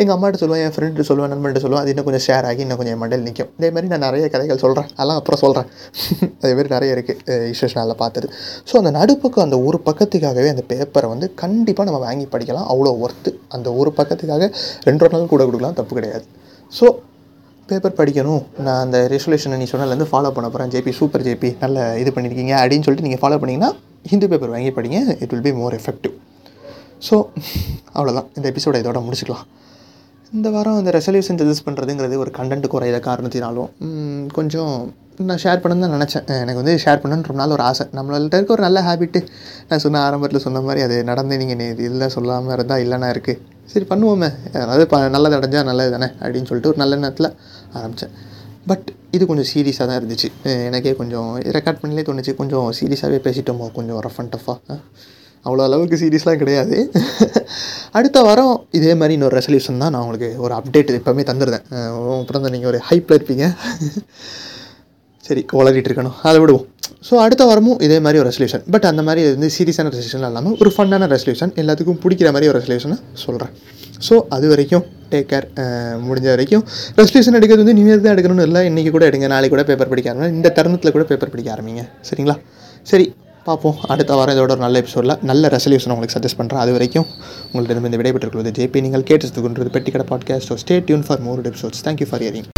எங்கள் 0.00 0.14
அம்மாட்ட 0.16 0.40
சொல்லுவேன் 0.42 0.62
என் 0.64 0.74
ஃப்ரெண்டு 0.76 1.06
சொல்லுவேன் 1.10 1.32
நண்பன்ட்டு 1.34 1.62
சொல்லுவேன் 1.64 1.82
அது 1.84 1.92
இன்னும் 1.92 2.06
கொஞ்சம் 2.08 2.24
ஷேர் 2.26 2.48
ஆகி 2.50 2.62
இன்னும் 2.66 2.80
கொஞ்சம் 2.80 2.94
என் 2.96 3.02
மண்டல் 3.04 3.24
நிற்கும் 3.28 3.50
இதே 3.58 3.70
மாதிரி 3.74 3.90
நான் 3.92 4.04
நிறைய 4.06 4.26
கதைகள் 4.34 4.62
சொல்கிறேன் 4.64 4.88
அதெல்லாம் 4.98 5.20
அப்புறம் 5.20 5.42
சொல்கிறேன் 5.44 5.68
அதே 6.42 6.52
மாதிரி 6.58 6.70
நிறைய 6.76 6.96
இருக்குது 6.96 7.38
இஷ்யூஸ் 7.52 7.78
நல்லா 7.80 7.96
பார்த்தது. 8.02 8.28
ஸோ 8.70 8.74
அந்த 8.80 8.92
நடுப்பக்கம் 8.98 9.46
அந்த 9.46 9.58
ஒரு 9.68 9.80
பக்கத்துக்காகவே 9.88 10.48
அந்த 10.54 10.64
பேப்பரை 10.72 11.08
வந்து 11.14 11.28
கண்டிப்பாக 11.42 11.86
நம்ம 11.90 12.00
வாங்கி 12.06 12.26
படிக்கலாம். 12.34 12.68
அவ்வளோ 12.74 12.92
ஒர்த்து 13.04 13.32
அந்த 13.56 13.68
ஒரு 13.80 13.92
பக்கத்துக்காக 14.00 14.50
ரெண்டு 14.88 15.12
நாள் 15.14 15.32
கூட 15.34 15.42
கொடுக்கலாம் 15.48 15.78
தப்பு 15.80 15.94
கிடையாது. 16.00 16.26
ஸோ 16.72 16.86
பேப்பர் 17.70 17.96
படிக்கணும். 18.00 18.42
நான் 18.66 18.80
அந்த 18.84 18.98
ரெசல்யூஷனை 19.14 19.56
நீ 19.60 19.66
சொன்னதுலேருந்து 19.72 20.08
ஃபாலோ 20.12 20.30
பண்ண 20.36 20.48
போகிறேன் 20.54 20.72
ஜேபி 20.74 20.92
சூப்பர் 21.00 21.24
ஜேபி 21.26 21.50
நல்ல 21.62 21.86
இது 22.02 22.10
பண்ணியிருக்கீங்க 22.16 22.54
அப்படின்னு 22.62 22.86
சொல்லிட்டு 22.86 23.06
நீங்கள் 23.08 23.22
ஃபாலோ 23.22 23.38
பண்ணிங்கன்னா 23.42 23.70
ஹிந்து 24.12 24.28
பேப்பர் 24.32 24.52
வாங்கி 24.54 24.72
படிங்க. 24.78 24.98
It 25.22 25.32
will 25.34 25.46
be 25.48 25.52
more 25.60 25.76
effective 25.80 26.14
so 27.08 27.16
அவ்வளோதான் 27.96 28.28
இந்த 28.36 28.46
எபிசோட 28.52 28.76
இதோட 28.82 29.00
முடிச்சுக்கலாம். 29.06 29.46
இந்த 30.36 30.48
வாரம் 30.54 30.78
அந்த 30.78 30.90
ரெசல்யூஷன் 30.96 31.38
சஜஸ்ட் 31.40 31.64
பண்ணுறதுங்கிறது 31.66 32.16
ஒரு 32.22 32.30
கண்டென்ட் 32.38 32.66
குறையிற 32.72 32.96
காரணத்தினாலும் 33.06 33.68
கொஞ்சம் 34.38 34.74
நான் 35.28 35.40
ஷேர் 35.44 35.60
பண்ணணும்னு 35.62 35.84
தான் 35.84 35.94
நினச்சேன். 35.96 36.24
எனக்கு 36.42 36.60
வந்து 36.60 36.74
ஷேர் 36.82 37.00
பண்ணணுன்ற 37.02 37.34
நாள் 37.40 37.54
ஒரு 37.56 37.62
ஆசை. 37.68 37.84
நம்மள்ட்ட 37.98 38.38
இருக்க 38.38 38.52
ஒரு 38.56 38.64
நல்ல 38.66 38.80
ஹேபிட்டு 38.88 39.20
நான் 39.68 39.82
சொன்ன 39.84 40.02
ஆரம்பத்தில் 40.08 40.44
சொன்ன 40.46 40.62
மாதிரி 40.66 40.82
அது 40.86 40.96
நடந்து 41.10 41.38
நீங்கள் 41.42 41.64
இதில் 41.86 42.06
சொல்லாமல் 42.16 42.54
இருந்தால் 42.56 42.82
இல்லைனா 42.84 43.08
இருக்குது 43.14 43.40
சரி 43.72 43.86
பண்ணுவோமே. 43.92 44.28
அதாவது 44.62 44.84
ப 44.92 45.00
நல்லது 45.16 45.36
அடைஞ்சால் 45.38 45.68
நல்லது 45.70 45.90
தானே 45.96 46.08
அப்படின்னு 46.22 46.48
சொல்லிட்டு 46.50 46.72
ஒரு 46.72 46.80
நல்ல 46.82 47.00
நேரத்தில் 47.04 47.30
ஆரம்பித்தேன் 47.80 48.14
பட் 48.72 48.88
இது 49.16 49.24
கொஞ்சம் 49.30 49.50
சீரியஸாக 49.52 49.86
தான் 49.90 49.98
இருந்துச்சு. 50.00 50.28
எனக்கே 50.68 50.92
கொஞ்சம் 51.00 51.30
ரெக்கார்ட் 51.56 51.80
பண்ணலே 51.82 52.04
தோணுச்சு. 52.08 52.34
கொஞ்சம் 52.40 52.66
சீரியஸாகவே 52.80 53.20
பேசிட்டோமோ 53.28 53.68
கொஞ்சம் 53.78 54.00
ரஃப் 54.06 54.20
அண்ட் 54.22 54.32
டஃப்பாக 54.36 54.78
அவ்வளோ 55.46 55.62
அளவுக்கு 55.68 56.00
சீரியஸ்லாம் 56.02 56.40
கிடையாது. 56.42 56.76
அடுத்த 57.98 58.18
வாரம் 58.28 58.54
இதே 58.78 58.92
மாதிரி 59.00 59.16
இன்னொரு 59.18 59.36
ரெசல்யூஷன் 59.38 59.80
தான் 59.84 59.92
நான் 59.94 60.02
உங்களுக்கு 60.04 60.30
ஒரு 60.44 60.54
அப்டேட் 60.58 60.92
எப்போவுமே 60.98 61.24
தந்துடுறேன் 61.30 61.64
அப்புறம் 62.20 62.44
தான் 62.46 62.54
நீங்கள் 62.56 62.70
ஒரு 62.72 62.80
ஹைப்பில் 62.88 63.18
இருப்பீங்க. 63.18 63.46
சரி 65.28 65.42
வளரிட்டு 65.60 65.88
இருக்கணும். 65.90 66.18
அதை 66.28 66.38
விடுவோம். 66.42 66.66
ஸோ 67.06 67.14
அடுத்த 67.24 67.42
வாரமும் 67.48 67.80
இதே 67.86 67.98
மாதிரி 68.04 68.18
ஒரு 68.20 68.28
ரெசல்யூஷன் 68.30 68.62
பட் 68.74 68.86
அந்த 68.90 69.02
மாதிரி 69.08 69.22
வந்து 69.34 69.48
சீரியஸான 69.56 69.90
ரெசல்யூஷன் 69.94 70.22
இல்லாமல் 70.28 70.56
ஒரு 70.62 70.70
ஃபன்னான 70.74 71.08
ரெசல்யூஷன் 71.12 71.52
எல்லாத்துக்கும் 71.62 72.00
பிடிக்கிற 72.04 72.30
மாதிரி 72.34 72.48
ஒரு 72.52 72.58
ரெசல்யூஷனை 72.60 72.96
சொல்கிறேன் 73.24 73.52
ஸோ 74.06 74.14
அது 74.36 74.46
வரைக்கும் 74.52 74.84
டேக் 75.12 75.28
கேர் 75.32 75.46
முடிஞ்ச 76.08 76.28
வரைக்கும் 76.34 76.64
ரெசல்யூஷன் 77.00 77.36
எடுக்கிறது 77.38 77.62
வந்து 77.64 77.76
நியூ 77.78 77.94
தான் 77.94 78.14
எடுக்கணும்னு 78.14 78.46
இல்லை 78.48 78.60
இன்றைக்கி 78.70 78.90
கூட 78.96 79.04
எடுங்க 79.10 79.28
நாளைக்கு 79.34 79.54
கூட 79.54 79.64
பேப்பர் 79.70 79.90
படிக்க 79.92 80.12
ஆரம்பிங்க. 80.12 80.36
இந்த 80.38 80.52
தருணத்தில் 80.58 80.94
கூட 80.96 81.04
பேப்பர் 81.10 81.32
படிக்க 81.34 81.50
ஆரம்பிங்க. 81.56 81.84
சரிங்களா? 82.10 82.36
சரி 82.90 83.06
பார்ப்போம். 83.48 83.76
அடுத்த 83.88 84.14
வாரம் 84.14 84.36
இதோட 84.36 84.50
ஒரு 84.50 84.56
நல்ல 84.56 84.78
எபிசோடில் 84.78 85.16
நல்ல 85.22 85.48
ரெசல்யூஷன் 85.48 85.94
உங்களுக்கு 85.94 86.16
சஜஸ்ட் 86.18 86.40
பண்ணுறேன் 86.40 86.62
அது 86.64 86.72
வரைக்கும் 86.72 87.08
உங்கள்கிட்ட 87.52 87.84
இந்த 87.84 88.00
விடைபெற்றுக்கொள்வது 88.02 88.54
ஜேபி 88.58 88.80
நீங்கள் 88.80 89.02
கேட்டு 89.02 89.42
கொண்டிருப்பது 89.42 89.74
பெட்டிக்கடை 89.76 90.06
podcast 90.12 90.54
stay 90.64 90.84
tune 90.84 91.06
for 91.08 91.20
more 91.20 91.42
episodes 91.42 91.84
thank you 91.84 92.08
for 92.10 92.22
hearing 92.22 92.48